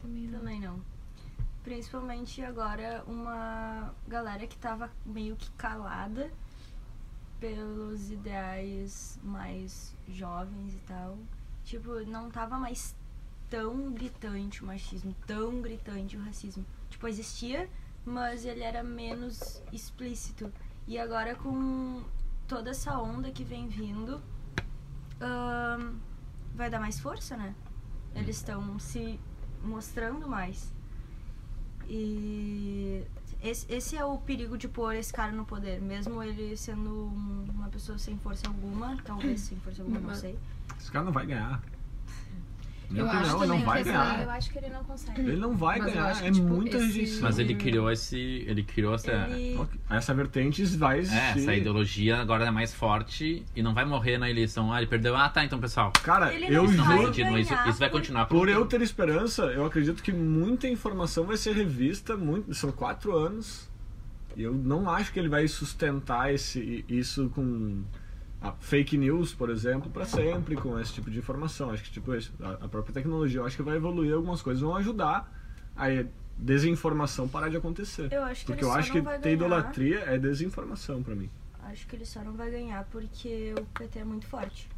Também 0.00 0.26
não. 0.26 0.40
Também 0.40 0.60
não. 0.60 0.91
Principalmente 1.62 2.42
agora 2.42 3.04
uma 3.06 3.94
galera 4.06 4.46
que 4.46 4.56
tava 4.58 4.90
meio 5.06 5.36
que 5.36 5.50
calada 5.52 6.32
pelos 7.38 8.10
ideais 8.10 9.18
mais 9.22 9.94
jovens 10.08 10.74
e 10.74 10.78
tal. 10.78 11.18
Tipo, 11.64 12.00
não 12.04 12.30
tava 12.30 12.58
mais 12.58 12.96
tão 13.48 13.92
gritante 13.92 14.62
o 14.62 14.66
machismo, 14.66 15.14
tão 15.26 15.60
gritante 15.62 16.16
o 16.16 16.22
racismo. 16.22 16.66
Tipo, 16.90 17.06
existia, 17.06 17.70
mas 18.04 18.44
ele 18.44 18.62
era 18.62 18.82
menos 18.82 19.62
explícito. 19.72 20.52
E 20.86 20.98
agora 20.98 21.36
com 21.36 22.02
toda 22.48 22.70
essa 22.70 22.98
onda 22.98 23.30
que 23.30 23.44
vem 23.44 23.68
vindo, 23.68 24.20
vai 26.54 26.68
dar 26.68 26.80
mais 26.80 26.98
força, 26.98 27.36
né? 27.36 27.54
Eles 28.14 28.36
estão 28.36 28.78
se 28.80 29.20
mostrando 29.62 30.28
mais. 30.28 30.72
E 31.94 33.04
esse, 33.42 33.66
esse 33.70 33.96
é 33.98 34.02
o 34.04 34.16
perigo 34.16 34.56
de 34.56 34.66
pôr 34.66 34.94
esse 34.94 35.12
cara 35.12 35.30
no 35.30 35.44
poder, 35.44 35.78
mesmo 35.78 36.22
ele 36.22 36.56
sendo 36.56 36.88
um- 36.88 37.44
uma 37.52 37.68
pessoa 37.68 37.98
sem 37.98 38.16
força 38.16 38.48
alguma, 38.48 38.96
talvez 39.04 39.42
sem 39.42 39.58
força 39.58 39.82
alguma, 39.82 40.00
não 40.00 40.06
Mas- 40.08 40.18
sei. 40.20 40.38
Esse 40.80 40.90
cara 40.90 41.04
não 41.04 41.12
vai 41.12 41.26
ganhar. 41.26 41.62
Minha 42.92 43.04
Eu 43.04 43.10
acho 43.10 43.18
opinião, 43.36 43.42
ele 43.42 43.52
não 43.52 43.64
vai 43.66 43.78
que 43.82 43.88
ganhar. 43.88 44.22
Eu 44.22 44.30
acho 44.30 44.50
que 44.50 44.58
ele 44.58 44.68
não 44.68 44.84
consegue. 44.84 45.20
Ele 45.20 45.36
não 45.36 45.56
vai 45.56 45.78
Mas 45.78 45.88
eu 45.88 45.94
ganhar. 45.94 46.06
acho 46.10 46.20
que, 46.22 46.28
é 46.28 46.30
tipo, 46.32 46.46
muita 46.46 46.76
esse- 46.76 46.86
rejeição. 46.86 47.22
Mas 47.22 47.38
ele 47.38 47.54
criou 47.54 47.90
esse. 47.90 48.18
Ele 48.46 48.62
criou 48.62 48.94
essa. 48.94 49.10
Ele, 49.12 49.60
Essa 49.90 50.14
vertente 50.14 50.64
vai 50.76 50.96
É, 50.96 51.00
existir. 51.00 51.38
essa 51.38 51.54
ideologia 51.54 52.20
agora 52.20 52.44
é 52.46 52.50
mais 52.50 52.74
forte 52.74 53.44
e 53.56 53.62
não 53.62 53.72
vai 53.74 53.84
morrer 53.84 54.18
na 54.18 54.28
eleição. 54.30 54.72
Ah, 54.72 54.78
ele 54.78 54.86
perdeu. 54.86 55.16
Ah, 55.16 55.28
tá, 55.28 55.44
então, 55.44 55.58
pessoal. 55.58 55.92
Cara, 56.02 56.32
Ele 56.34 56.46
eu 56.54 56.66
juro. 56.68 57.10
isso, 57.38 57.54
isso 57.68 57.78
vai 57.78 57.88
por- 57.90 57.98
continuar. 58.00 58.26
Por 58.26 58.48
eu 58.48 58.58
tempo. 58.60 58.68
ter 58.70 58.82
esperança, 58.82 59.42
eu 59.46 59.64
acredito 59.64 60.02
que 60.02 60.12
muita 60.12 60.68
informação 60.68 61.24
vai 61.24 61.36
ser 61.36 61.54
revista. 61.54 62.16
Muito, 62.16 62.54
são 62.54 62.70
quatro 62.72 63.16
anos. 63.16 63.70
E 64.36 64.42
eu 64.42 64.52
não 64.54 64.88
acho 64.88 65.12
que 65.12 65.18
ele 65.18 65.28
vai 65.28 65.46
sustentar 65.46 66.32
esse, 66.32 66.84
isso 66.88 67.28
com 67.34 67.82
a 68.42 68.52
fake 68.52 68.98
news, 68.98 69.32
por 69.32 69.50
exemplo, 69.50 69.90
para 69.90 70.04
sempre 70.04 70.56
com 70.56 70.78
esse 70.78 70.92
tipo 70.92 71.10
de 71.10 71.18
informação. 71.18 71.70
Acho 71.70 71.84
que 71.84 71.90
tipo 71.90 72.12
a, 72.12 72.68
própria 72.68 72.92
tecnologia, 72.92 73.40
eu 73.40 73.46
acho 73.46 73.56
que 73.56 73.62
vai 73.62 73.76
evoluir 73.76 74.12
algumas 74.12 74.42
coisas, 74.42 74.60
vão 74.62 74.74
ajudar 74.76 75.32
a 75.76 75.86
desinformação 76.36 77.28
parar 77.28 77.48
de 77.48 77.56
acontecer. 77.56 78.12
eu 78.12 78.24
acho 78.24 78.40
que 78.40 78.46
Porque 78.46 78.64
eu 78.64 78.72
acho 78.72 78.90
que 78.90 79.00
ter 79.00 79.04
ganhar. 79.04 79.34
idolatria 79.34 80.00
é 80.00 80.18
desinformação 80.18 81.02
pra 81.02 81.14
mim. 81.14 81.30
Acho 81.62 81.86
que 81.86 81.94
ele 81.94 82.04
só 82.04 82.22
não 82.22 82.32
vai 82.32 82.50
ganhar 82.50 82.84
porque 82.90 83.54
o 83.56 83.64
PT 83.78 84.00
é 84.00 84.04
muito 84.04 84.26
forte. 84.26 84.68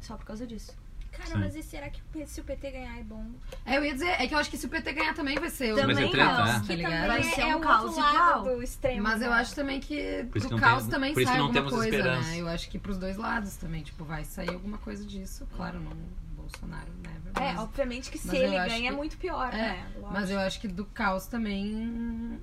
Só 0.00 0.16
por 0.16 0.24
causa 0.24 0.46
disso. 0.46 0.72
Cara, 1.12 1.26
Sim. 1.30 1.38
mas 1.38 1.54
e 1.56 1.62
será 1.62 1.90
que 1.90 2.00
se 2.26 2.40
o 2.40 2.44
PT 2.44 2.70
ganhar 2.70 2.98
é 2.98 3.02
bom? 3.02 3.24
É, 3.66 3.76
eu 3.76 3.84
ia 3.84 3.92
dizer, 3.92 4.08
é 4.20 4.26
que 4.26 4.34
eu 4.34 4.38
acho 4.38 4.48
que 4.50 4.56
se 4.56 4.66
o 4.66 4.68
PT 4.68 4.92
ganhar 4.92 5.14
também 5.14 5.36
vai 5.38 5.50
ser 5.50 5.72
o 5.72 5.76
Também 5.76 5.94
Vai 5.96 6.04
ser 6.04 6.10
treta, 6.12 6.32
não. 6.32 6.44
né? 6.46 6.52
tá 6.52 6.60
Que 6.60 6.76
ligado? 6.76 6.92
também 6.92 7.08
Vai 7.08 7.18
é, 7.20 7.22
ser 7.34 7.40
é 7.42 7.56
um 7.56 7.58
o 7.58 7.62
caos 7.62 7.92
igual. 7.96 8.42
do 8.44 8.62
extremo. 8.62 9.02
Mas 9.02 9.20
eu 9.22 9.30
né? 9.30 9.36
acho 9.36 9.54
também 9.54 9.80
que 9.80 10.26
não 10.50 10.58
caos 10.58 10.82
tem- 10.84 10.90
também 10.90 11.14
sai 11.14 11.38
alguma 11.38 11.62
coisa, 11.70 11.88
esperança. 11.96 12.28
né? 12.28 12.38
Eu 12.40 12.48
acho 12.48 12.70
que 12.70 12.78
pros 12.78 12.96
dois 12.98 13.16
lados 13.16 13.56
também, 13.56 13.82
tipo, 13.82 14.04
vai 14.04 14.24
sair 14.24 14.50
alguma 14.50 14.78
coisa 14.78 15.04
disso. 15.04 15.46
Claro, 15.56 15.80
não 15.80 15.92
Bolsonaro, 16.36 16.90
never. 17.02 17.32
É, 17.36 17.52
mas, 17.52 17.58
obviamente 17.60 18.10
que 18.10 18.18
se 18.18 18.36
ele 18.36 18.56
ganha 18.56 18.88
é 18.88 18.90
que- 18.90 18.96
muito 18.96 19.16
pior, 19.18 19.52
É, 19.52 19.56
né? 19.56 19.92
mas 20.10 20.30
eu 20.30 20.38
acho 20.40 20.60
que 20.60 20.66
do 20.68 20.84
caos 20.84 21.26
também, 21.26 22.40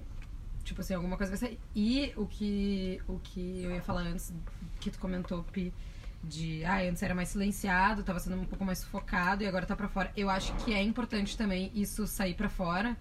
tipo 0.64 0.82
assim, 0.82 0.94
alguma 0.94 1.18
coisa 1.18 1.32
vai 1.32 1.38
sair. 1.40 1.60
E 1.76 2.14
o 2.16 2.26
que, 2.26 3.02
o 3.08 3.20
que 3.20 3.64
eu 3.64 3.72
ia 3.72 3.82
falar 3.82 4.02
antes, 4.02 4.34
que 4.80 4.90
tu 4.92 5.00
comentou, 5.00 5.44
Pi, 5.52 5.74
de, 6.24 6.64
ah, 6.66 6.80
antes 6.82 7.02
era 7.04 7.16
mais 7.16 7.30
silenciado, 7.30 8.04
tava 8.04 8.20
sendo 8.20 8.36
um 8.36 8.46
pouco 8.46 8.66
mais 8.66 8.80
sufocado 8.80 9.44
e 9.44 9.48
agora 9.48 9.66
tá 9.66 9.76
pra 9.76 9.88
fora. 9.88 10.12
Eu 10.16 10.30
acho 10.30 10.54
que 10.56 10.74
é 10.74 10.82
importante 10.82 11.38
também 11.38 11.72
isso 11.74 12.06
sair 12.08 12.34
pra 12.34 12.50
fora, 12.50 12.98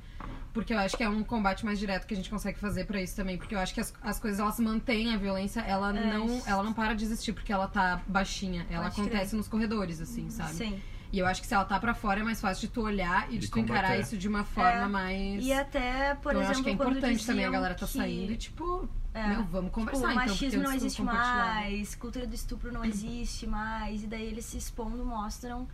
porque 0.52 0.72
eu 0.72 0.78
acho 0.78 0.96
que 0.96 1.02
é 1.02 1.08
um 1.08 1.22
combate 1.24 1.64
mais 1.64 1.78
direto 1.78 2.06
que 2.06 2.14
a 2.14 2.16
gente 2.16 2.30
consegue 2.30 2.58
fazer 2.58 2.84
pra 2.86 3.00
isso 3.02 3.16
também, 3.16 3.36
porque 3.36 3.54
eu 3.54 3.58
acho 3.58 3.74
que 3.74 3.80
as, 3.80 3.92
as 4.02 4.18
coisas 4.20 4.38
elas 4.38 4.54
se 4.54 4.62
mantêm, 4.62 5.12
a 5.14 5.16
violência, 5.16 5.60
ela 5.60 5.96
É, 5.96 6.12
não, 6.12 6.42
ela 6.46 6.62
não 6.62 6.72
para 6.72 6.94
de 6.94 7.04
existir 7.04 7.32
porque 7.32 7.52
ela 7.52 7.66
tá 7.66 8.00
baixinha, 8.06 8.66
ela 8.70 8.84
Pode 8.90 9.00
acontece 9.00 9.30
crer. 9.30 9.38
nos 9.38 9.48
corredores 9.48 10.00
assim, 10.00 10.30
sabe? 10.30 10.54
Sim. 10.54 10.80
E 11.16 11.18
eu 11.18 11.26
acho 11.26 11.40
que 11.40 11.46
se 11.46 11.54
ela 11.54 11.64
tá 11.64 11.80
pra 11.80 11.94
fora 11.94 12.20
é 12.20 12.22
mais 12.22 12.38
fácil 12.42 12.68
de 12.68 12.74
tu 12.74 12.82
olhar 12.82 13.26
e 13.30 13.38
de 13.38 13.46
De 13.46 13.50
tu 13.50 13.58
encarar 13.58 13.84
combater. 13.84 14.02
isso 14.02 14.18
de 14.18 14.28
uma 14.28 14.44
forma 14.44 14.70
É, 14.70 14.86
mais 14.86 15.42
E 15.42 15.50
até, 15.50 16.14
por 16.16 16.32
então, 16.32 16.32
eu 16.32 16.40
exemplo, 16.42 16.50
acho 16.50 16.62
que 16.62 16.68
é 16.68 16.72
importante 16.74 17.26
também 17.26 17.44
a 17.46 17.50
galera 17.50 17.74
tá 17.74 17.86
que- 17.86 17.92
saindo 17.94 18.32
e, 18.32 18.36
tipo, 18.36 18.86
É. 19.14 19.26
meu, 19.28 19.44
vamos 19.44 19.70
Tipo, 19.70 19.80
conversar 19.80 20.08
o 20.08 20.10
então. 20.10 20.14
machismo 20.26 20.62
não 20.62 20.72
existe 20.74 21.00
compartilhado. 21.00 21.38
mais, 21.54 21.94
cultura 21.94 22.26
do 22.26 22.34
estupro 22.34 22.70
não 22.70 22.84
existe 22.84 23.46
mais, 23.46 24.04
e 24.04 24.06
daí 24.06 24.26
eles 24.26 24.44
se 24.44 24.58
expondo 24.58 25.06
mostram, 25.06 25.66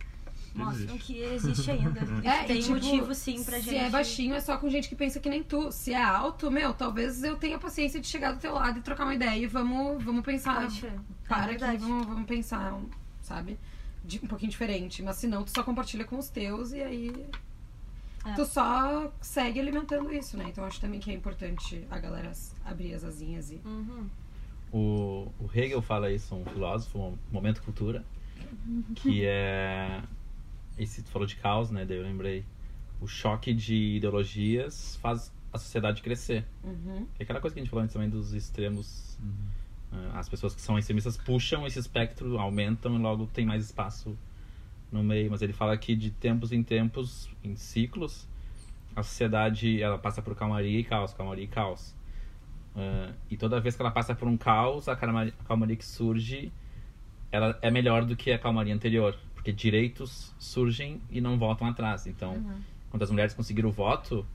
mostram 0.55 0.97
que 0.97 1.17
existe 1.19 1.69
ainda. 1.71 1.99
E 2.23 2.25
É, 2.27 2.43
tem 2.43 2.59
e, 2.59 2.61
tipo, 2.61 2.75
motivo 2.75 3.13
sim 3.13 3.43
pra 3.43 3.57
se 3.57 3.63
gente. 3.63 3.75
é 3.75 3.89
baixinho, 3.89 4.35
é 4.35 4.39
só 4.39 4.55
com 4.57 4.69
gente 4.69 4.87
que 4.87 4.95
pensa 4.95 5.19
que 5.19 5.27
nem 5.29 5.43
tu. 5.43 5.73
Se 5.73 5.91
é 5.93 6.01
alto, 6.01 6.49
meu, 6.49 6.73
talvez 6.73 7.21
eu 7.21 7.35
tenha 7.35 7.59
paciência 7.59 7.99
de 7.99 8.07
chegar 8.07 8.31
do 8.31 8.39
teu 8.39 8.53
lado 8.53 8.79
e 8.79 8.81
trocar 8.81 9.03
uma 9.03 9.13
ideia 9.15 9.37
e 9.43 9.45
vamos, 9.45 10.01
vamos 10.01 10.23
pensar. 10.23 10.65
Crer. 10.71 10.93
Para 11.27 11.51
é 11.51 11.55
aqui, 11.55 11.77
vamos, 11.79 12.05
vamos 12.07 12.25
pensar, 12.27 12.79
sabe? 13.21 13.59
De, 14.03 14.19
um 14.23 14.27
pouquinho 14.27 14.51
diferente. 14.51 15.01
Mas 15.01 15.17
se 15.17 15.27
não, 15.27 15.43
tu 15.43 15.51
só 15.51 15.63
compartilha 15.63 16.05
com 16.05 16.17
os 16.17 16.29
teus 16.29 16.71
e 16.73 16.81
aí. 16.81 17.25
É. 18.25 18.33
Tu 18.33 18.45
só 18.45 19.11
segue 19.21 19.59
alimentando 19.59 20.13
isso, 20.13 20.37
né? 20.37 20.45
Então 20.47 20.63
acho 20.63 20.79
também 20.79 20.99
que 20.99 21.11
é 21.11 21.13
importante 21.13 21.85
a 21.89 21.99
galera 21.99 22.31
abrir 22.63 22.93
as 22.93 23.03
asinhas 23.03 23.51
e. 23.51 23.61
Uhum. 23.65 24.09
O, 24.71 25.31
o 25.39 25.49
Hegel 25.53 25.81
fala 25.81 26.11
isso, 26.11 26.33
um 26.33 26.43
filósofo, 26.45 26.97
um 26.97 27.17
momento 27.31 27.61
cultura, 27.61 28.03
que 28.95 29.23
é. 29.27 30.01
Esse 30.77 31.03
tu 31.03 31.11
falou 31.11 31.27
de 31.27 31.35
caos, 31.35 31.69
né? 31.69 31.85
Daí 31.85 31.97
eu 31.97 32.03
lembrei. 32.03 32.43
O 32.99 33.07
choque 33.07 33.53
de 33.53 33.97
ideologias 33.97 34.95
faz 34.95 35.31
a 35.51 35.57
sociedade 35.59 36.01
crescer. 36.01 36.45
Uhum. 36.63 37.05
É 37.19 37.23
aquela 37.23 37.39
coisa 37.39 37.53
que 37.53 37.59
a 37.59 37.63
gente 37.63 37.69
falou 37.69 37.83
antes 37.83 37.93
também 37.93 38.09
dos 38.09 38.33
extremos. 38.33 39.17
ah, 39.21 39.62
As 40.13 40.29
pessoas 40.29 40.55
que 40.55 40.61
são 40.61 40.77
extremistas 40.77 41.17
puxam 41.17 41.65
esse 41.67 41.79
espectro, 41.79 42.39
aumentam 42.39 42.95
e 42.95 42.97
logo 42.97 43.27
tem 43.27 43.45
mais 43.45 43.65
espaço 43.65 44.17
no 44.91 45.03
meio. 45.03 45.29
Mas 45.29 45.41
ele 45.41 45.53
fala 45.53 45.77
que 45.77 45.95
de 45.95 46.11
tempos 46.11 46.51
em 46.51 46.63
tempos, 46.63 47.29
em 47.43 47.55
ciclos, 47.55 48.27
a 48.95 49.03
sociedade 49.03 49.81
ela 49.81 49.97
passa 49.97 50.21
por 50.21 50.35
calmaria 50.35 50.79
e 50.79 50.83
caos, 50.83 51.13
calmaria 51.13 51.43
e 51.43 51.47
caos. 51.47 51.95
Ah, 52.75 53.11
e 53.29 53.37
toda 53.37 53.59
vez 53.59 53.75
que 53.75 53.81
ela 53.81 53.91
passa 53.91 54.15
por 54.15 54.27
um 54.27 54.37
caos, 54.37 54.87
a 54.87 54.95
calmaria, 54.95 55.33
a 55.39 55.43
calmaria 55.43 55.75
que 55.75 55.85
surge 55.85 56.51
ela 57.31 57.57
é 57.63 57.71
melhor 57.71 58.05
do 58.05 58.15
que 58.15 58.31
a 58.31 58.37
calmaria 58.37 58.73
anterior. 58.73 59.17
Porque 59.33 59.51
direitos 59.51 60.33
surgem 60.39 61.01
e 61.09 61.19
não 61.19 61.37
voltam 61.37 61.67
atrás. 61.67 62.07
Então, 62.07 62.41
quando 62.89 63.01
as 63.01 63.11
mulheres 63.11 63.33
conseguiram 63.33 63.69
o 63.69 63.71
voto, 63.71 64.25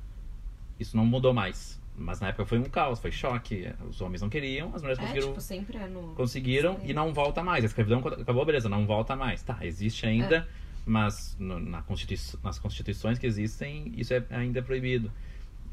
isso 0.79 0.97
não 0.97 1.07
mudou 1.07 1.33
mais. 1.33 1.81
Mas 2.00 2.20
na 2.20 2.28
época 2.28 2.46
foi 2.46 2.58
um 2.58 2.64
caos, 2.64 3.00
foi 3.00 3.11
choque. 3.11 3.68
Os 3.88 4.00
homens 4.00 4.22
não 4.22 4.28
queriam, 4.28 4.72
as 4.74 4.82
mulheres 4.82 4.98
É, 4.98 5.02
conseguiram, 5.02 5.28
tipo, 5.28 5.40
sempre 5.40 5.76
é 5.78 5.87
no. 5.88 6.14
conseguiram 6.14 6.76
Sim. 6.80 6.87
e 6.90 6.94
não 6.94 7.12
volta 7.12 7.42
mais. 7.42 7.64
A 7.64 7.66
escravidão 7.66 7.98
acabou, 8.06 8.44
beleza, 8.44 8.68
não 8.68 8.87
volta 8.87 9.16
mais. 9.16 9.42
Tá, 9.42 9.58
existe 9.62 10.06
ainda, 10.06 10.48
mas 10.87 11.37
no- 11.40 11.58
na 11.58 11.82
Constituição- 11.82 12.38
nas 12.42 12.58
constituições 12.58 13.18
que 13.18 13.26
existem, 13.26 13.92
isso 13.96 14.14
é 14.14 14.24
ainda 14.30 14.62
proibido. 14.62 15.11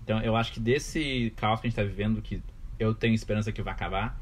Então 0.03 0.19
eu 0.21 0.35
acho 0.35 0.51
que 0.51 0.59
desse 0.59 1.31
caos 1.35 1.61
que 1.61 1.67
a 1.67 1.69
gente 1.69 1.79
está 1.79 1.83
vivendo, 1.83 2.21
que 2.21 2.41
eu 2.79 2.93
tenho 2.93 3.13
esperança 3.13 3.51
que 3.51 3.61
vai 3.61 3.73
acabar, 3.73 4.19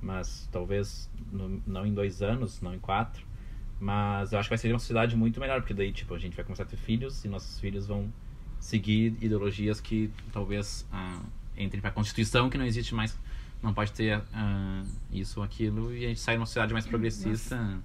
mas 0.00 0.48
talvez 0.52 1.10
no- 1.32 1.62
não 1.66 1.86
em 1.86 1.92
dois 1.94 2.20
anos, 2.22 2.60
não 2.60 2.74
em 2.74 2.78
quatro, 2.78 3.24
mas 3.80 4.32
eu 4.32 4.38
acho 4.38 4.48
que 4.48 4.50
vai 4.50 4.58
ser 4.58 4.72
uma 4.72 4.78
sociedade 4.78 5.16
muito 5.16 5.40
melhor, 5.40 5.60
porque 5.60 5.74
daí, 5.74 5.90
tipo, 5.92 6.14
a 6.14 6.18
gente 6.18 6.36
vai 6.36 6.44
começar 6.44 6.62
a 6.64 6.66
ter 6.66 6.76
filhos 6.76 7.24
e 7.24 7.28
nossos 7.28 7.58
filhos 7.60 7.86
vão 7.86 8.12
seguir 8.60 9.16
ideologias 9.20 9.80
que 9.80 10.10
talvez 10.32 10.86
ah, 10.90 11.20
entrem 11.56 11.80
para 11.80 11.90
a 11.90 11.92
Constituição, 11.92 12.48
que 12.50 12.58
não 12.58 12.64
existe 12.64 12.94
mais, 12.94 13.18
não 13.62 13.72
pode 13.72 13.92
ter 13.92 14.22
ah, 14.32 14.82
isso 15.10 15.40
ou 15.40 15.44
aquilo, 15.44 15.94
e 15.94 16.04
a 16.04 16.08
gente 16.08 16.20
sai 16.20 16.36
numa 16.36 16.46
sociedade 16.46 16.72
mais 16.72 16.86
progressista. 16.86 17.78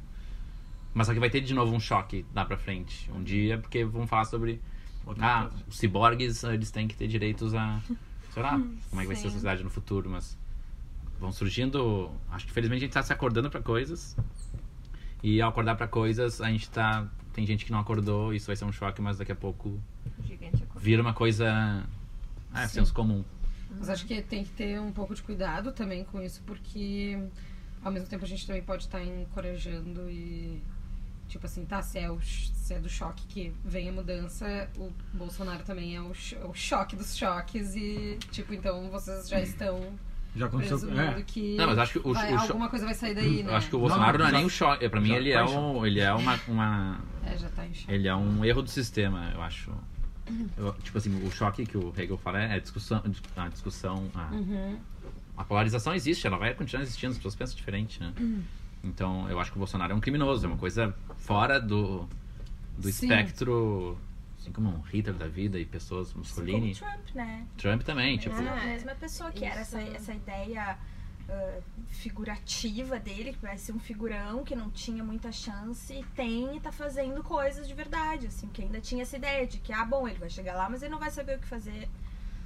Mas 0.93 1.07
só 1.07 1.13
que 1.13 1.19
vai 1.19 1.29
ter 1.29 1.41
de 1.41 1.53
novo 1.53 1.73
um 1.73 1.79
choque 1.79 2.25
lá 2.35 2.43
pra 2.43 2.57
frente, 2.57 3.09
um 3.15 3.23
dia, 3.23 3.57
porque 3.57 3.85
vão 3.85 4.05
falar 4.05 4.25
sobre 4.25 4.59
Outra 5.05 5.25
ah, 5.25 5.41
coisa. 5.47 5.63
os 5.67 5.77
ciborgues, 5.77 6.43
ah, 6.43 6.53
eles 6.53 6.71
têm 6.71 6.87
que 6.87 6.95
ter 6.95 7.07
direitos 7.07 7.53
a. 7.53 7.81
Sei 8.31 8.41
lá, 8.41 8.51
como 8.89 9.01
é 9.01 9.03
que 9.03 9.07
vai 9.07 9.15
ser 9.15 9.27
a 9.27 9.31
sociedade 9.31 9.63
no 9.63 9.69
futuro, 9.69 10.09
mas. 10.09 10.37
Vão 11.19 11.31
surgindo. 11.31 12.11
Acho 12.31 12.45
que 12.45 12.51
felizmente 12.51 12.83
a 12.83 12.85
gente 12.85 12.93
tá 12.93 13.03
se 13.03 13.13
acordando 13.13 13.49
pra 13.49 13.61
coisas. 13.61 14.15
E 15.23 15.41
ao 15.41 15.49
acordar 15.49 15.75
pra 15.75 15.87
coisas, 15.87 16.41
a 16.41 16.49
gente 16.49 16.69
tá. 16.69 17.07
Tem 17.33 17.45
gente 17.45 17.63
que 17.63 17.71
não 17.71 17.79
acordou, 17.79 18.33
isso 18.33 18.47
vai 18.47 18.55
ser 18.55 18.65
um 18.65 18.71
choque, 18.71 19.01
mas 19.01 19.17
daqui 19.17 19.31
a 19.31 19.35
pouco 19.35 19.79
vira 20.77 21.01
uma 21.01 21.13
coisa. 21.13 21.85
É, 22.53 22.67
Sim. 22.67 22.75
senso 22.75 22.93
comum. 22.93 23.23
Mas 23.77 23.89
acho 23.89 24.05
que 24.05 24.21
tem 24.21 24.43
que 24.43 24.51
ter 24.51 24.79
um 24.79 24.91
pouco 24.91 25.15
de 25.15 25.21
cuidado 25.21 25.71
também 25.71 26.03
com 26.03 26.21
isso, 26.21 26.41
porque 26.45 27.17
ao 27.83 27.91
mesmo 27.91 28.07
tempo 28.07 28.23
a 28.25 28.27
gente 28.27 28.45
também 28.45 28.61
pode 28.61 28.83
estar 28.83 29.03
encorajando 29.03 30.09
e 30.09 30.61
Tipo 31.27 31.45
assim, 31.45 31.63
tá, 31.63 31.81
se 31.81 31.97
é, 31.97 32.11
o, 32.11 32.19
se 32.21 32.73
é 32.73 32.77
do 32.77 32.89
choque 32.89 33.25
que 33.25 33.53
vem 33.63 33.87
a 33.87 33.91
mudança, 33.93 34.69
o 34.77 34.91
Bolsonaro 35.13 35.63
também 35.63 35.95
é 35.95 36.01
o, 36.01 36.11
o 36.49 36.53
choque 36.53 36.93
dos 36.93 37.15
choques 37.15 37.73
e, 37.73 38.19
tipo, 38.31 38.53
então 38.53 38.89
vocês 38.89 39.29
já 39.29 39.39
estão 39.39 39.79
Já 40.35 40.47
aconteceu. 40.47 40.77
presumindo 40.79 41.19
É, 41.19 41.23
que 41.23 41.55
Não, 41.55 41.67
mas 41.67 41.77
acho 41.77 41.93
que 41.93 41.99
o, 42.05 42.13
vai- 42.13 42.33
o 42.33 42.37
cho- 42.39 42.47
alguma 42.47 42.67
coisa 42.67 42.83
vai 42.83 42.93
sair 42.93 43.15
daí, 43.15 43.43
né? 43.43 43.49
eu 43.49 43.55
acho 43.55 43.69
que 43.69 43.75
o 43.77 43.79
Bolsonaro 43.79 44.17
não, 44.17 44.25
Não, 44.25 44.27
é 44.27 44.31
já- 44.31 44.37
nem 44.39 44.45
o 44.45 44.49
choque. 44.49 44.89
Pra 44.89 44.99
mim, 44.99 45.13
ele 45.13 45.31
é, 45.31 45.41
um, 45.41 45.85
ele 45.85 46.01
é 46.01 46.13
uma, 46.13 46.37
uma. 46.49 46.99
É, 47.25 47.37
já 47.37 47.47
tá 47.47 47.65
em 47.65 47.73
choque. 47.73 47.93
Ele 47.93 48.09
é 48.09 48.13
um 48.15 48.43
erro 48.43 48.61
do 48.61 48.69
sistema, 48.69 49.31
eu 49.33 49.41
acho. 49.41 49.71
Eu- 50.57 50.73
tipo 50.75 50.97
assim, 50.97 51.25
o 51.25 51.31
choque 51.31 51.65
que 51.65 51.77
o 51.77 51.93
Hegel 51.97 52.17
fala 52.17 52.41
é 52.41 52.53
a 52.55 52.59
discussão. 52.59 53.01
A 53.35 53.47
discussão. 53.49 54.09
A, 54.13 54.31
Uhum. 54.33 54.77
a 55.37 55.43
polarização 55.43 55.93
existe, 55.93 56.25
ela 56.27 56.37
vai 56.37 56.53
continuar 56.53 56.83
existindo, 56.83 57.11
as 57.11 57.17
pessoas 57.17 57.35
pensam 57.35 57.55
diferente, 57.57 57.99
né? 57.99 58.13
Então, 58.83 59.29
eu 59.29 59.39
acho 59.39 59.51
que 59.51 59.57
o 59.57 59.59
Bolsonaro 59.59 59.93
é 59.93 59.95
um 59.95 59.99
criminoso, 59.99 60.45
é 60.45 60.47
uma 60.49 60.57
coisa 60.57 60.95
fora 61.17 61.59
do, 61.59 62.07
do 62.77 62.83
Sim. 62.83 63.05
espectro. 63.07 63.97
Assim 64.39 64.51
como 64.51 64.69
um 64.69 64.81
Hitler 64.81 65.15
da 65.15 65.27
vida 65.27 65.59
e 65.59 65.65
pessoas, 65.65 66.07
Assim 66.07 66.13
como 66.13 66.23
Mussolini. 66.25 66.71
o 66.71 66.75
Trump, 66.75 67.15
né? 67.15 67.45
Trump 67.57 67.81
também, 67.83 68.17
tipo. 68.17 68.35
É 68.35 68.49
a 68.49 68.65
mesma 68.65 68.95
pessoa 68.95 69.31
que 69.31 69.45
era 69.45 69.61
essa, 69.61 69.79
isso. 69.83 69.95
essa 69.95 70.13
ideia 70.15 70.77
ah, 71.31 71.59
figurativa 71.89 72.99
dele, 72.99 73.33
que 73.33 73.41
vai 73.41 73.57
ser 73.57 73.71
um 73.71 73.79
figurão 73.79 74.43
que 74.43 74.55
não 74.55 74.69
tinha 74.69 75.03
muita 75.03 75.31
chance, 75.31 75.93
e 75.93 76.03
tem 76.15 76.55
e 76.57 76.59
tá 76.59 76.71
fazendo 76.71 77.23
coisas 77.23 77.67
de 77.67 77.73
verdade, 77.73 78.27
assim, 78.27 78.47
que 78.47 78.61
ainda 78.61 78.79
tinha 78.81 79.03
essa 79.03 79.17
ideia 79.17 79.47
de 79.47 79.57
que, 79.59 79.71
ah, 79.71 79.85
bom, 79.85 80.07
ele 80.07 80.17
vai 80.17 80.29
chegar 80.29 80.55
lá, 80.55 80.69
mas 80.69 80.81
ele 80.81 80.91
não 80.91 80.99
vai 80.99 81.11
saber 81.11 81.37
o 81.37 81.39
que 81.39 81.47
fazer. 81.47 81.87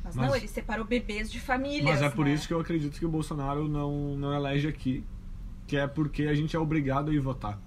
Mas, 0.04 0.16
Mas- 0.16 0.28
não, 0.28 0.36
ele 0.36 0.48
separou 0.48 0.86
bebês 0.86 1.32
de 1.32 1.40
famílias. 1.40 1.84
Mas 1.84 2.02
é 2.02 2.10
por 2.10 2.26
né? 2.26 2.34
isso 2.34 2.48
que 2.48 2.54
eu 2.54 2.60
acredito 2.60 3.00
que 3.00 3.06
o 3.06 3.10
Bolsonaro 3.10 3.68
não, 3.68 4.16
não 4.16 4.34
elege 4.34 4.68
aqui. 4.68 5.04
Que 5.66 5.78
é 5.78 5.88
porque 5.88 6.24
a 6.24 6.36
gente 6.36 6.56
é 6.56 6.60
obrigado 6.60 7.10
a 7.10 7.14
ir 7.14 7.20
votar. 7.20 7.60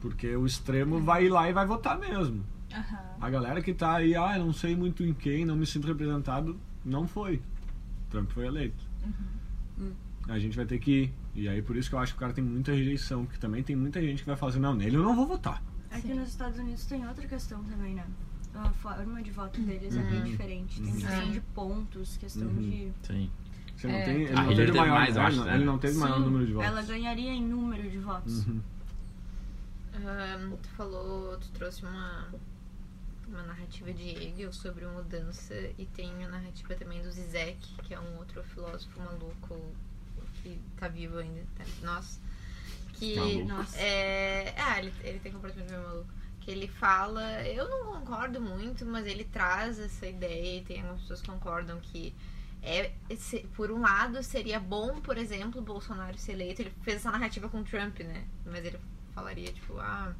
Porque 0.00 0.34
o 0.34 0.44
extremo 0.44 1.00
vai 1.00 1.26
ir 1.26 1.28
lá 1.28 1.48
e 1.48 1.52
vai 1.52 1.64
votar 1.64 1.96
mesmo. 1.96 2.44
Aham. 2.72 2.98
A 3.20 3.30
galera 3.30 3.62
que 3.62 3.72
tá 3.72 3.94
aí, 3.94 4.16
ah, 4.16 4.36
eu 4.36 4.44
não 4.44 4.52
sei 4.52 4.74
muito 4.74 5.04
em 5.04 5.14
quem, 5.14 5.44
não 5.44 5.54
me 5.54 5.64
sinto 5.64 5.86
representado, 5.86 6.58
não 6.84 7.06
foi. 7.06 7.40
Trump 8.10 8.30
foi 8.32 8.46
eleito. 8.46 8.84
A 10.28 10.38
gente 10.38 10.56
vai 10.56 10.66
ter 10.66 10.78
que 10.78 10.90
ir. 11.04 11.14
E 11.34 11.48
aí 11.48 11.62
por 11.62 11.76
isso 11.76 11.88
que 11.88 11.94
eu 11.94 11.98
acho 12.00 12.12
que 12.12 12.16
o 12.18 12.20
cara 12.20 12.32
tem 12.32 12.42
muita 12.42 12.72
rejeição, 12.72 13.24
porque 13.24 13.38
também 13.38 13.62
tem 13.62 13.76
muita 13.76 14.00
gente 14.00 14.20
que 14.22 14.26
vai 14.26 14.36
falar 14.36 14.50
assim, 14.50 14.60
não, 14.60 14.74
nele 14.74 14.96
eu 14.96 15.02
não 15.02 15.14
vou 15.14 15.26
votar. 15.26 15.62
Aqui 15.90 16.12
nos 16.12 16.28
Estados 16.30 16.58
Unidos 16.58 16.84
tem 16.86 17.06
outra 17.06 17.26
questão 17.26 17.62
também, 17.64 17.94
né? 17.94 18.04
A 18.54 18.70
forma 18.70 19.22
de 19.22 19.30
voto 19.30 19.60
deles 19.60 19.94
é 19.96 20.02
bem 20.02 20.24
diferente. 20.24 20.80
Tem 20.80 20.92
questão 20.92 21.30
de 21.30 21.40
pontos, 21.54 22.16
questão 22.16 22.48
Uhum. 22.48 22.54
de. 22.58 22.92
Sim. 23.02 23.30
Você 23.76 23.86
não 23.86 23.94
É. 23.94 24.04
tem, 24.04 24.14
ele 24.22 24.32
Ah, 24.32 24.36
não 24.36 24.42
Hillary 24.44 24.56
teve 24.56 24.66
teve 24.72 24.78
maior, 24.78 24.94
mais, 24.94 25.16
é, 25.16 25.20
acho, 25.20 25.44
né? 25.44 25.54
ele 25.54 25.64
não 25.64 25.78
teve 25.78 25.98
maior 25.98 26.16
Sim, 26.16 26.24
número 26.24 26.46
de 26.46 26.52
votos. 26.54 26.68
Ela 26.70 26.82
ganharia 26.82 27.30
em 27.32 27.42
número 27.46 27.90
de 27.90 27.98
votos. 27.98 28.46
Uhum. 28.46 28.60
Ahn, 29.94 30.56
tu 30.62 30.68
falou, 30.70 31.36
tu 31.38 31.48
trouxe 31.52 31.82
uma, 31.84 32.28
uma 33.28 33.42
narrativa 33.42 33.92
de 33.92 34.08
Hegel 34.10 34.52
sobre 34.52 34.86
mudança 34.86 35.54
e 35.78 35.86
tem 35.86 36.24
a 36.24 36.28
narrativa 36.28 36.74
também 36.74 37.02
do 37.02 37.10
Zizek, 37.10 37.58
que 37.82 37.94
é 37.94 38.00
um 38.00 38.16
outro 38.18 38.42
filósofo 38.44 38.98
maluco 39.00 39.60
que 40.42 40.60
tá 40.76 40.88
vivo 40.88 41.18
ainda, 41.18 41.42
tá? 41.56 41.64
Nossa. 41.82 42.20
Que 42.94 43.16
Maluco. 43.16 43.44
Nossa. 43.48 43.78
é. 43.78 44.54
Ah, 44.58 44.78
ele, 44.78 44.92
ele 45.02 45.18
tem 45.18 45.32
comportamento 45.32 45.70
meio 45.70 45.82
maluco. 45.82 46.10
Que 46.40 46.50
ele 46.52 46.68
fala, 46.68 47.42
eu 47.46 47.68
não 47.68 47.92
concordo 47.98 48.40
muito, 48.40 48.86
mas 48.86 49.04
ele 49.06 49.24
traz 49.24 49.78
essa 49.80 50.06
ideia 50.06 50.58
e 50.58 50.64
tem 50.64 50.78
algumas 50.80 51.00
pessoas 51.00 51.20
que 51.20 51.26
concordam 51.28 51.80
que 51.80 52.14
é, 52.62 52.92
se- 53.16 53.40
por 53.56 53.70
um 53.72 53.80
lado 53.80 54.22
seria 54.22 54.60
bom, 54.60 55.00
por 55.00 55.18
exemplo, 55.18 55.60
o 55.60 55.64
Bolsonaro 55.64 56.16
ser 56.16 56.32
eleito. 56.32 56.62
Ele 56.62 56.72
fez 56.82 56.98
essa 56.98 57.10
narrativa 57.10 57.48
com 57.48 57.60
o 57.60 57.64
Trump, 57.64 57.98
né? 58.00 58.24
Mas 58.44 58.64
ele 58.64 58.78
falaria, 59.12 59.52
tipo, 59.52 59.76
ah, 59.80 60.14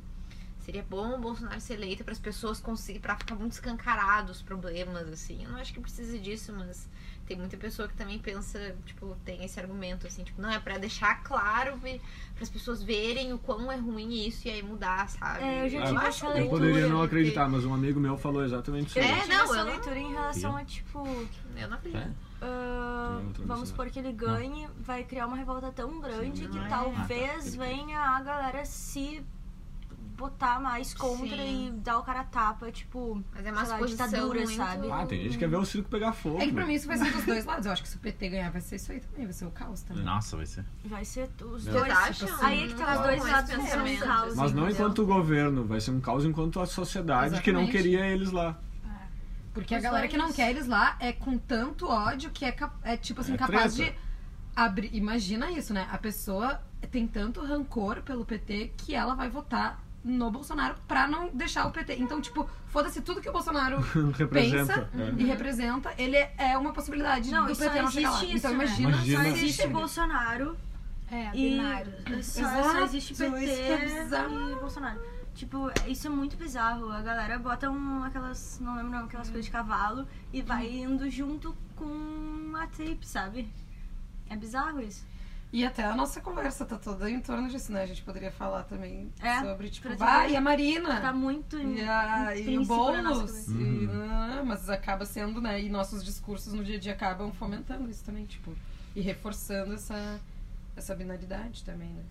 seria 0.66 0.84
bom 0.90 1.14
o 1.14 1.18
Bolsonaro 1.18 1.60
ser 1.60 1.74
eleito 1.74 2.02
para 2.02 2.12
as 2.12 2.18
pessoas 2.18 2.58
conseguirem, 2.60 3.00
para 3.00 3.16
ficar 3.16 3.36
muito 3.36 3.52
escancarado 3.52 4.32
os 4.32 4.42
problemas, 4.42 5.08
assim. 5.08 5.44
Eu 5.44 5.50
não 5.50 5.58
acho 5.60 5.72
que 5.72 5.78
precisa 5.80 6.18
disso, 6.18 6.52
mas 6.52 6.88
tem 7.24 7.36
muita 7.36 7.56
pessoa 7.56 7.86
que 7.88 7.94
também 7.94 8.18
pensa, 8.18 8.74
tipo, 8.84 9.16
tem 9.24 9.44
esse 9.44 9.58
argumento, 9.60 10.06
assim, 10.08 10.24
tipo, 10.24 10.42
não, 10.42 10.50
é 10.50 10.58
para 10.58 10.76
deixar 10.78 11.22
claro 11.22 11.78
para 11.78 12.42
as 12.42 12.50
pessoas 12.50 12.82
verem 12.82 13.32
o 13.32 13.38
quão 13.38 13.70
é 13.70 13.76
ruim 13.76 14.26
isso 14.26 14.48
e 14.48 14.50
aí 14.50 14.62
mudar, 14.62 15.08
sabe? 15.08 15.42
É, 15.44 15.64
eu 15.66 15.68
já 15.70 15.82
Ah, 15.82 15.86
tive 15.86 15.98
acho 15.98 16.08
essa 16.08 16.26
Eu 16.26 16.32
leitura. 16.34 16.50
poderia 16.60 16.88
não 16.88 17.02
acreditar, 17.02 17.48
mas 17.48 17.64
um 17.64 17.72
amigo 17.72 17.98
meu 18.00 18.16
falou 18.18 18.44
exatamente 18.44 18.88
isso. 18.88 18.98
Eu 18.98 19.04
É, 19.04 19.08
já 19.08 19.20
tive 19.22 19.34
não, 19.34 19.44
essa 19.44 19.52
eu 19.54 19.64
não- 19.64 19.72
leitura 19.72 19.98
em 19.98 20.10
relação 20.10 20.56
a, 20.56 20.64
tipo, 20.64 20.98
Eu 21.56 21.68
não 21.68 21.76
acredito. 21.78 22.02
É. 22.02 22.10
ah, 22.42 23.12
outra 23.14 23.22
vamos 23.22 23.36
velocidade. 23.46 23.68
supor 23.68 23.90
que 23.90 23.98
ele 23.98 24.12
ganhe, 24.12 24.68
vai 24.80 25.02
criar 25.04 25.26
uma 25.26 25.36
revolta 25.36 25.70
tão 25.72 26.00
grande 26.00 26.42
Sim, 26.42 26.48
que 26.50 26.56
não 26.58 26.66
é. 26.66 26.68
talvez 26.68 27.54
Ah, 27.54 27.58
tá. 27.58 27.64
venha 27.64 28.00
a 28.00 28.20
galera 28.22 28.64
se 28.64 29.24
botar 30.16 30.58
mais 30.60 30.94
contra 30.94 31.36
Sim. 31.36 31.68
e 31.68 31.70
dar 31.80 31.98
o 31.98 32.02
cara 32.02 32.20
a 32.20 32.24
tapa, 32.24 32.72
tipo, 32.72 33.22
Mas 33.34 33.44
é 33.46 33.52
uma 33.52 33.64
sei 33.64 33.80
lá, 33.80 33.86
ditadura, 33.86 34.40
muito... 34.40 34.56
sabe? 34.56 34.90
Ah, 34.90 35.04
tem 35.06 35.20
gente 35.22 35.32
que 35.32 35.38
quer 35.38 35.48
ver 35.48 35.56
o 35.56 35.64
circo 35.64 35.88
pegar 35.90 36.12
fogo. 36.12 36.36
É 36.40 36.46
que 36.46 36.52
pra 36.52 36.60
meu. 36.60 36.68
mim 36.68 36.74
isso 36.74 36.86
vai 36.86 36.96
ser 36.98 37.12
dos 37.12 37.24
dois 37.24 37.44
lados. 37.44 37.66
Eu 37.66 37.72
acho 37.72 37.82
que 37.82 37.88
se 37.88 37.96
o 37.96 37.98
PT 38.00 38.28
ganhar, 38.30 38.50
vai 38.50 38.60
ser 38.60 38.76
isso 38.76 38.92
aí 38.92 39.00
também. 39.00 39.24
Vai 39.24 39.32
ser 39.32 39.44
o 39.44 39.50
caos 39.50 39.82
também. 39.82 40.02
Nossa, 40.04 40.36
vai 40.36 40.46
ser. 40.46 40.64
Vai 40.84 41.04
ser 41.04 41.28
os 41.44 41.66
É. 41.66 41.70
dois. 41.70 41.92
Acham? 41.92 42.28
Tipo, 42.28 42.44
Aí 42.44 42.64
é 42.64 42.66
que 42.68 42.74
tá, 42.74 42.94
os 42.96 43.02
dois 43.02 43.22
lados 43.24 43.50
vão 43.54 43.66
ser 43.66 43.78
um 43.80 43.96
caos. 43.98 44.26
assim. 44.28 44.36
Mas 44.40 44.52
não 44.52 44.62
entendeu? 44.64 44.70
enquanto 44.70 45.02
o 45.02 45.06
governo, 45.06 45.64
vai 45.64 45.80
ser 45.80 45.90
um 45.90 46.00
caos 46.00 46.24
enquanto 46.24 46.60
a 46.60 46.66
sociedade 46.66 47.40
que 47.42 47.52
não 47.52 47.60
Exatamente. 47.62 47.84
queria 47.84 48.06
eles 48.06 48.30
lá. 48.32 48.58
Porque 49.52 49.74
a 49.74 49.80
galera 49.80 50.06
que 50.06 50.18
não 50.18 50.32
quer 50.32 50.50
eles 50.50 50.66
lá 50.66 50.96
é 51.00 51.12
com 51.12 51.38
tanto 51.38 51.88
ódio 51.88 52.30
que 52.30 52.44
é, 52.44 52.54
é 52.82 52.96
tipo 52.96 53.20
assim, 53.22 53.34
É 53.34 53.36
capaz 53.38 53.74
treta. 53.74 53.92
de 53.92 53.98
abrir. 54.54 54.94
Imagina 54.94 55.50
isso, 55.50 55.72
né? 55.72 55.88
A 55.90 55.96
pessoa 55.96 56.60
tem 56.90 57.06
tanto 57.08 57.40
rancor 57.42 58.02
pelo 58.02 58.24
PT 58.24 58.72
que 58.76 58.94
ela 58.94 59.14
vai 59.14 59.30
votar 59.30 59.82
no 60.06 60.30
Bolsonaro 60.30 60.76
pra 60.86 61.08
não 61.08 61.28
deixar 61.34 61.66
o 61.66 61.72
PT. 61.72 61.96
Então, 61.96 62.20
tipo, 62.20 62.48
foda-se 62.68 63.00
tudo 63.02 63.20
que 63.20 63.28
o 63.28 63.32
Bolsonaro 63.32 63.78
pensa 64.30 64.88
é. 64.94 65.20
e 65.20 65.24
representa, 65.24 65.92
ele 65.98 66.16
é 66.16 66.56
uma 66.56 66.72
possibilidade 66.72 67.28
Não, 67.30 67.46
do 67.46 67.56
PT 67.56 67.82
não 67.82 67.90
chegar 67.90 68.10
lá. 68.12 68.16
existe 68.22 68.36
Então 68.36 68.50
isso, 68.52 68.58
né? 68.58 68.64
imagina. 68.64 68.90
Imagina. 68.90 69.22
Só 69.22 69.28
existe 69.28 69.66
Bolsonaro 69.68 70.56
É, 71.10 71.30
e 71.36 71.58
só, 72.22 72.40
Exato, 72.40 72.62
só 72.72 72.84
existe 72.84 73.12
isso 73.14 73.30
PT 73.30 73.50
é 73.50 74.02
bizarro. 74.04 74.50
e 74.50 74.54
Bolsonaro. 74.54 75.00
Tipo, 75.34 75.70
isso 75.88 76.06
é 76.06 76.10
muito 76.10 76.36
bizarro. 76.36 76.90
A 76.90 77.02
galera 77.02 77.38
bota 77.38 77.68
um, 77.70 78.04
aquelas, 78.04 78.58
não 78.60 78.76
lembro 78.76 78.92
não, 78.92 79.04
aquelas 79.06 79.28
coisas 79.28 79.44
de 79.44 79.50
cavalo 79.50 80.06
e 80.32 80.40
vai 80.40 80.66
indo 80.70 81.10
junto 81.10 81.54
com 81.74 82.52
a 82.56 82.66
tape, 82.68 82.98
sabe? 83.02 83.48
É 84.30 84.36
bizarro 84.36 84.80
isso. 84.80 85.04
E 85.52 85.64
até 85.64 85.84
a 85.84 85.94
nossa 85.94 86.20
conversa 86.20 86.66
tá 86.66 86.76
toda 86.76 87.08
em 87.08 87.20
torno 87.20 87.48
disso, 87.48 87.72
né? 87.72 87.82
A 87.82 87.86
gente 87.86 88.02
poderia 88.02 88.30
falar 88.32 88.64
também 88.64 89.10
É, 89.22 89.40
sobre, 89.40 89.70
tipo, 89.70 89.88
bah, 89.96 90.22
dizer- 90.22 90.32
e 90.32 90.36
a 90.36 90.40
Marina? 90.40 91.00
Tá 91.00 91.12
muito 91.12 91.56
E, 91.58 91.80
a, 91.82 92.36
e 92.36 92.58
o 92.58 92.64
Boulos. 92.64 93.48
e, 93.48 93.52
Uhum. 93.52 93.88
ah, 94.10 94.42
mas 94.44 94.68
acaba 94.68 95.06
sendo, 95.06 95.40
né? 95.40 95.62
E 95.62 95.68
nossos 95.70 96.04
discursos 96.04 96.52
no 96.52 96.64
dia 96.64 96.76
a 96.76 96.80
dia 96.80 96.92
acabam 96.92 97.32
fomentando 97.32 97.88
isso 97.88 98.04
também, 98.04 98.24
tipo, 98.26 98.52
e 98.94 99.00
reforçando 99.00 99.72
essa, 99.74 100.20
essa 100.76 100.94
binaridade 100.94 101.62
também, 101.64 101.88
né? 101.90 102.02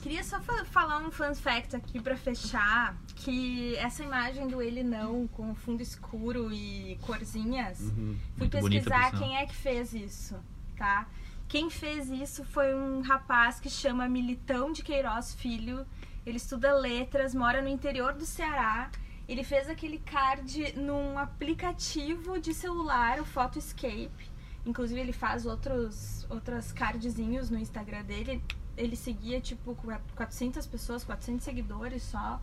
Queria 0.00 0.22
só 0.22 0.40
fa- 0.40 0.64
falar 0.64 0.98
um 1.00 1.10
fun 1.10 1.34
fact 1.34 1.74
aqui 1.74 2.00
pra 2.00 2.16
fechar, 2.16 2.96
que 3.16 3.74
essa 3.76 4.02
imagem 4.04 4.46
do 4.46 4.62
ele 4.62 4.84
não, 4.84 5.26
com 5.28 5.52
fundo 5.54 5.82
escuro 5.82 6.50
e 6.52 6.96
corzinhas, 7.02 7.80
Uhum. 7.80 8.16
fui 8.36 8.48
Muito 8.48 8.50
pesquisar 8.52 9.10
quem 9.18 9.36
é 9.36 9.44
que 9.46 9.56
fez 9.56 9.92
isso, 9.92 10.36
tá? 10.76 11.06
Quem 11.48 11.70
fez 11.70 12.10
isso 12.10 12.44
foi 12.44 12.74
um 12.74 13.00
rapaz 13.00 13.58
que 13.58 13.70
chama 13.70 14.06
Militão 14.06 14.70
de 14.70 14.82
Queiroz 14.82 15.34
Filho. 15.34 15.86
Ele 16.26 16.36
estuda 16.36 16.74
letras, 16.74 17.34
mora 17.34 17.62
no 17.62 17.70
interior 17.70 18.12
do 18.12 18.26
Ceará. 18.26 18.90
Ele 19.26 19.42
fez 19.42 19.66
aquele 19.66 19.98
card 19.98 20.74
num 20.76 21.18
aplicativo 21.18 22.38
de 22.38 22.52
celular, 22.52 23.18
o 23.18 23.24
Photoscape. 23.24 24.30
Inclusive 24.66 25.00
ele 25.00 25.12
faz 25.12 25.46
outros 25.46 26.26
outras 26.28 26.70
cardzinhos 26.70 27.48
no 27.48 27.58
Instagram 27.58 28.04
dele. 28.04 28.44
Ele 28.76 28.94
seguia 28.94 29.40
tipo 29.40 29.74
400 30.16 30.66
pessoas, 30.66 31.02
400 31.02 31.42
seguidores 31.42 32.02
só. 32.02 32.42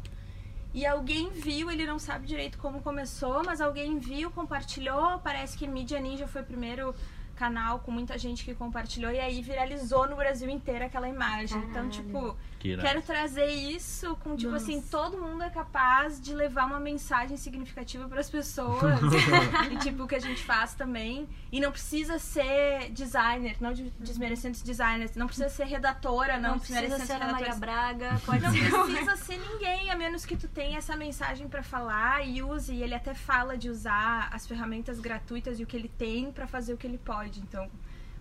E 0.73 0.83
alguém 0.83 1.29
viu, 1.29 1.69
ele 1.69 1.85
não 1.85 1.99
sabe 1.99 2.25
direito 2.25 2.57
como 2.57 2.81
começou, 2.81 3.43
mas 3.45 3.61
alguém 3.61 3.99
viu, 3.99 4.31
compartilhou. 4.31 5.19
Parece 5.19 5.55
que 5.55 5.67
Mídia 5.67 5.99
Ninja 5.99 6.27
foi 6.27 6.41
o 6.41 6.45
primeiro 6.45 6.93
canal 7.35 7.79
com 7.79 7.91
muita 7.91 8.17
gente 8.17 8.43
que 8.43 8.55
compartilhou 8.55 9.11
e 9.11 9.19
aí 9.19 9.41
viralizou 9.41 10.07
no 10.07 10.15
Brasil 10.15 10.49
inteiro 10.49 10.85
aquela 10.85 11.07
imagem. 11.07 11.57
Então, 11.69 11.89
tipo, 11.89 12.35
Que 12.59 12.75
quero 12.77 13.01
trazer 13.01 13.45
isso 13.47 14.15
com 14.17 14.35
tipo 14.35 14.53
assim, 14.55 14.81
todo 14.81 15.17
mundo 15.17 15.43
é 15.43 15.49
capaz 15.49 16.19
de 16.19 16.33
levar 16.33 16.65
uma 16.65 16.79
mensagem 16.79 17.37
significativa 17.37 18.07
para 18.07 18.19
as 18.19 18.29
pessoas. 18.29 18.81
e 19.71 19.77
tipo 19.77 20.03
o 20.03 20.07
que 20.07 20.15
a 20.15 20.19
gente 20.19 20.41
faz 20.43 20.73
também. 20.73 21.27
E 21.51 21.59
não 21.59 21.71
precisa 21.71 22.17
ser 22.17 22.89
designer, 22.91 23.55
não 23.61 23.71
de- 23.71 23.91
desmerecendo 23.99 24.55
os 24.55 24.61
designers, 24.63 25.15
não 25.15 25.27
precisa 25.27 25.47
ser 25.49 25.65
redatora, 25.65 26.37
não, 26.37 26.51
Não 26.51 26.59
precisa 26.59 26.81
desmerecendo 26.81 27.19
ser 27.19 27.23
a 27.29 27.31
Maria. 27.31 27.55
Braga, 27.55 28.21
pode 28.25 28.41
Não 28.43 28.51
ser. 28.51 28.69
precisa 28.69 29.15
ser 29.15 29.37
ninguém, 29.37 29.91
a 29.91 29.95
menos 29.95 30.25
que 30.25 30.35
tu 30.35 30.47
tenha 30.47 30.77
essa 30.77 30.95
mensagem 30.95 31.47
pra 31.47 31.61
falar 31.63 32.25
e 32.27 32.41
use. 32.41 32.73
E 32.73 32.81
ele 32.81 32.95
até 32.95 33.13
fala 33.13 33.57
de 33.57 33.69
usar 33.69 34.29
as 34.31 34.47
ferramentas 34.47 34.99
gratuitas 34.99 35.59
e 35.59 35.63
o 35.63 35.67
que 35.67 35.77
ele 35.77 35.89
tem 35.89 36.31
pra 36.31 36.47
fazer 36.47 36.73
o 36.73 36.77
que 36.77 36.87
ele 36.87 36.97
pode. 36.97 37.39
Então, 37.41 37.69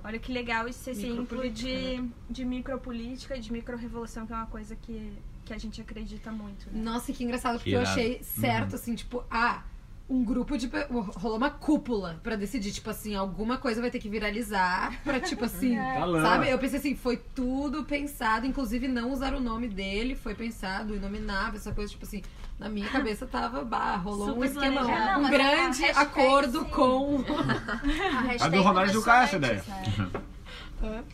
olha 0.05 0.19
que 0.19 0.31
legal 0.33 0.69
esse 0.69 0.89
exemplo 0.91 1.49
de, 1.51 2.09
de 2.31 2.45
micropolítica, 2.45 3.39
de 3.41 3.51
micro-revolução, 3.53 4.27
que 4.27 4.33
é 4.33 4.37
uma 4.37 4.47
coisa 4.47 4.77
que 4.77 5.13
que 5.45 5.53
a 5.53 5.59
gente 5.59 5.79
acredita 5.79 6.33
muito, 6.33 6.71
né? 6.73 6.81
Nossa, 6.83 7.13
que 7.13 7.23
engraçado, 7.23 7.57
porque 7.59 7.69
Que 7.69 7.77
eu 7.77 7.83
achei 7.83 8.23
certo, 8.23 8.71
Uhum. 8.71 8.77
assim, 8.77 8.95
tipo, 8.95 9.23
ah, 9.31 9.63
um 10.09 10.23
grupo 10.23 10.59
de. 10.59 10.71
rolou 11.17 11.39
uma 11.39 11.51
cúpula 11.51 12.21
pra 12.23 12.37
decidir, 12.37 12.73
tipo 12.73 12.91
assim, 12.91 13.15
alguma 13.15 13.57
coisa 13.57 13.81
vai 13.81 13.91
ter 13.91 13.99
que 13.99 14.09
viralizar 14.09 15.01
pra, 15.03 15.21
tipo 15.21 15.45
assim. 15.45 15.75
Tá 15.95 16.05
lá. 16.05 16.23
Sabe? 16.23 16.51
Eu 16.51 16.59
pensei 16.59 16.79
assim, 16.79 16.95
foi 16.95 17.17
tudo 17.35 17.85
pensado, 17.85 18.47
inclusive 18.47 18.87
não 18.89 19.13
usar 19.13 19.35
o 19.35 19.41
nome 19.41 19.69
dele, 19.69 20.15
foi 20.15 20.35
pensado, 20.35 20.95
inominável, 20.95 21.57
essa 21.57 21.73
coisa, 21.73 21.91
tipo 21.91 22.05
assim, 22.05 22.23
na 22.59 22.69
minha 22.69 22.89
cabeça 22.89 23.27
tava, 23.27 23.65
bah, 23.65 23.97
rolou 23.97 24.31
um 24.31 24.35
Super 24.35 24.47
esquema, 24.47 24.83
planejado. 24.83 25.23
Não, 25.23 25.29
um 25.29 25.31
grande 25.31 25.85
a 25.85 25.87
hashtag, 25.87 25.99
acordo 25.99 26.59
sim. 26.61 26.71
com. 26.71 27.25
A 28.17 28.21
hashtag 28.23 28.57
do 28.57 28.63
Ronaldo 28.63 28.93
começou 28.93 29.03
Caixa, 29.03 29.37
essa 29.37 29.47
antes, 29.47 29.99
né? 29.99 30.11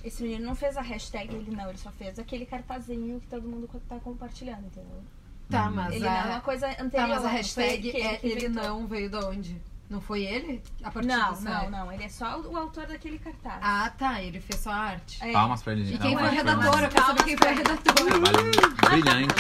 Esse 0.03 0.25
menino 0.25 0.47
não 0.47 0.55
fez 0.57 0.77
a 0.77 0.83
hashtag 0.83 1.33
ele 1.33 1.55
não, 1.55 1.69
ele 1.69 1.79
só 1.79 1.93
fez 1.93 2.19
aquele 2.19 2.45
cartazinho 2.45 3.21
que 3.21 3.29
todo 3.29 3.47
mundo 3.47 3.69
tá 3.89 4.01
compartilhando, 4.01 4.67
entendeu? 4.67 5.01
Tá, 5.51 5.71
mas 5.71 5.95
Ele 5.95 6.05
não 6.05 6.13
é 6.13 6.21
a, 6.21 6.25
uma 6.27 6.41
coisa 6.41 6.67
anterior. 6.69 6.91
tá, 6.91 7.07
mas 7.09 7.11
a 7.11 7.15
não 7.15 7.23
foi 7.23 7.31
hashtag 7.37 7.91
é 8.01 8.17
que 8.17 8.27
ele 8.27 8.49
não 8.49 8.87
veio 8.87 9.11
de 9.11 9.17
onde? 9.17 9.61
Não 9.89 10.01
foi 10.01 10.23
ele? 10.23 10.63
A 10.85 10.91
partir 10.93 11.09
Não, 11.09 11.31
dessa- 11.31 11.43
não, 11.63 11.71
não. 11.71 11.93
Ele 11.93 12.05
é 12.05 12.09
só 12.09 12.41
o 12.41 12.57
autor 12.57 12.87
daquele 12.87 13.19
cartaz. 13.19 13.59
Ah, 13.61 13.91
tá, 13.99 14.23
ele 14.23 14.39
fez 14.41 14.61
só 14.61 14.71
a 14.71 14.77
arte. 14.77 15.19
É. 15.21 15.33
Palmas 15.33 15.63
pra 15.65 15.73
ele. 15.73 15.83
E 15.83 15.95
então, 15.95 16.07
quem 16.07 16.13
foi 16.17 16.23
o 16.23 16.27
acho 16.27 16.31
que 16.37 16.43
redator? 16.47 16.81
Eu 16.83 16.89
quero 16.89 17.07
saber 17.07 17.25
quem 17.25 17.37
foi 17.37 17.53
o 17.53 17.57
redator. 17.57 17.95
Trabalho 18.07 18.51
brilhante. 19.03 19.35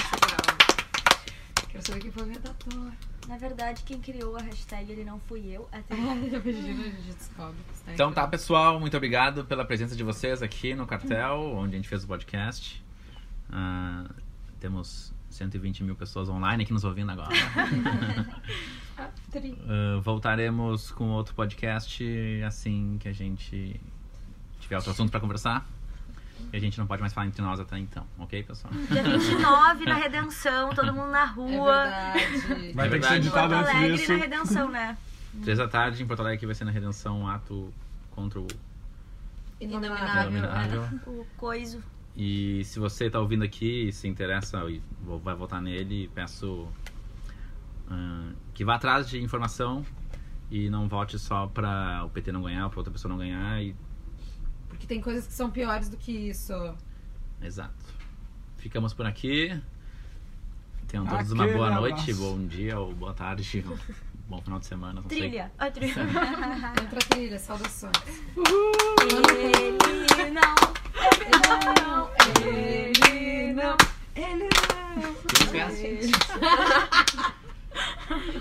Quero 1.68 1.86
saber 1.86 2.00
quem 2.00 2.10
foi 2.10 2.22
o 2.24 2.26
redator. 2.26 2.92
Na 3.28 3.36
verdade, 3.36 3.82
quem 3.84 4.00
criou 4.00 4.36
a 4.36 4.40
hashtag 4.42 4.90
ele 4.90 5.04
não 5.04 5.20
fui 5.20 5.46
eu. 5.54 5.68
Até 5.70 5.94
Imagina, 5.94 6.38
a 6.38 6.50
gente 6.90 7.12
descobre. 7.16 7.54
está 7.72 7.92
Então 7.92 8.12
tá, 8.12 8.26
pessoal, 8.26 8.80
muito 8.80 8.96
obrigado 8.96 9.44
pela 9.44 9.64
presença 9.64 9.94
de 9.94 10.02
vocês 10.02 10.42
aqui 10.42 10.74
no 10.74 10.84
Cartel, 10.84 11.38
onde 11.54 11.74
a 11.74 11.78
gente 11.78 11.88
fez 11.88 12.02
o 12.02 12.08
podcast. 12.08 12.82
Ah, 13.52 14.04
temos 14.58 15.12
120 15.30 15.84
mil 15.84 15.94
pessoas 15.96 16.28
online 16.28 16.62
aqui 16.64 16.72
nos 16.72 16.84
ouvindo 16.84 17.10
agora. 17.12 17.30
Ah, 19.66 19.98
voltaremos 20.02 20.90
com 20.90 21.08
outro 21.08 21.34
podcast 21.34 22.04
assim 22.46 22.98
que 23.00 23.08
a 23.08 23.12
gente 23.14 23.80
tiver 24.60 24.76
outro 24.76 24.90
assunto 24.90 25.10
pra 25.10 25.18
conversar. 25.20 25.66
E 26.52 26.56
a 26.56 26.60
gente 26.60 26.78
não 26.78 26.86
pode 26.86 27.00
mais 27.00 27.12
falar 27.12 27.26
entre 27.26 27.40
nós 27.40 27.58
até 27.60 27.78
então, 27.78 28.04
ok, 28.18 28.42
pessoal? 28.42 28.72
dia 28.90 29.02
29 29.02 29.84
na 29.86 29.94
Redenção, 29.94 30.74
todo 30.74 30.92
mundo 30.92 31.10
na 31.10 31.22
É 31.22 31.26
rua. 31.26 31.82
verdade. 31.84 32.72
Vai 32.74 32.90
ter 32.90 33.00
que 33.00 33.06
ser 33.06 33.14
Em 33.14 33.16
editado 33.18 33.54
Porto 33.54 33.66
antes 33.68 33.74
Alegre 33.76 33.96
disso. 33.96 34.12
na 34.12 34.18
Redenção, 34.18 34.68
né? 34.70 34.98
Três 35.42 35.58
da 35.58 35.68
tarde 35.68 36.02
em 36.02 36.06
Porto 36.06 36.20
Alegre 36.20 36.44
vai 36.46 36.54
ser 36.54 36.64
na 36.64 36.70
Redenção 36.70 37.20
um 37.20 37.26
ato 37.28 37.72
contra 38.10 38.38
o 38.40 38.46
Inominável. 39.60 40.30
Inominável. 40.30 40.82
O 41.06 41.26
coiso. 41.36 41.82
E 42.22 42.62
se 42.66 42.78
você 42.78 43.08
tá 43.08 43.18
ouvindo 43.18 43.42
aqui 43.42 43.88
e 43.88 43.92
se 43.94 44.06
interessa 44.06 44.62
e 44.68 44.82
vai 45.24 45.34
votar 45.34 45.62
nele, 45.62 46.10
peço 46.14 46.68
ah, 47.88 48.32
que 48.52 48.62
vá 48.62 48.74
atrás 48.74 49.08
de 49.08 49.18
informação 49.22 49.82
e 50.50 50.68
não 50.68 50.86
vote 50.86 51.18
só 51.18 51.46
pra 51.46 52.04
o 52.04 52.10
PT 52.10 52.30
não 52.30 52.42
ganhar 52.42 52.64
ou 52.64 52.70
pra 52.70 52.80
outra 52.80 52.92
pessoa 52.92 53.08
não 53.08 53.16
ganhar. 53.16 53.62
E... 53.62 53.74
Porque 54.68 54.86
tem 54.86 55.00
coisas 55.00 55.26
que 55.26 55.32
são 55.32 55.50
piores 55.50 55.88
do 55.88 55.96
que 55.96 56.12
isso. 56.12 56.52
Exato. 57.40 57.86
Ficamos 58.58 58.92
por 58.92 59.06
aqui. 59.06 59.58
Tenham 60.88 61.06
todos 61.06 61.32
uma 61.32 61.44
Aquele 61.44 61.56
boa 61.56 61.70
noite, 61.70 62.10
abraço. 62.10 62.20
bom 62.20 62.46
dia 62.46 62.78
ou 62.78 62.94
boa 62.94 63.14
tarde, 63.14 63.64
Bom 64.30 64.40
final 64.40 64.60
de 64.60 64.66
semana. 64.66 65.02
Trilha. 65.08 65.50
Sei... 65.58 65.66
A 65.66 65.70
trilha. 65.72 66.00
Entra 66.00 66.98
a 66.98 67.00
trilha, 67.08 67.36
saudações. 67.36 67.92
Uhul. 68.36 68.70
Ele 69.10 69.76
não. 69.80 70.20
Ele 70.20 70.30
não. 70.30 70.54
Ele 71.26 71.82
não. 71.82 72.08
Ele 73.10 73.52
não. 73.52 73.76
Ele 74.14 74.48
não. 74.96 75.16
É 75.52 75.62
assim. 75.62 75.98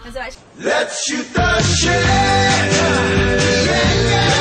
Mas 0.06 0.16
eu 0.16 0.22
acho 0.22 0.38
que... 0.38 0.44
Let's 0.64 1.04
shoot 1.06 1.26
the 1.34 1.60
shit! 1.64 1.90
Yeah, 1.90 2.68
yeah. 3.66 4.39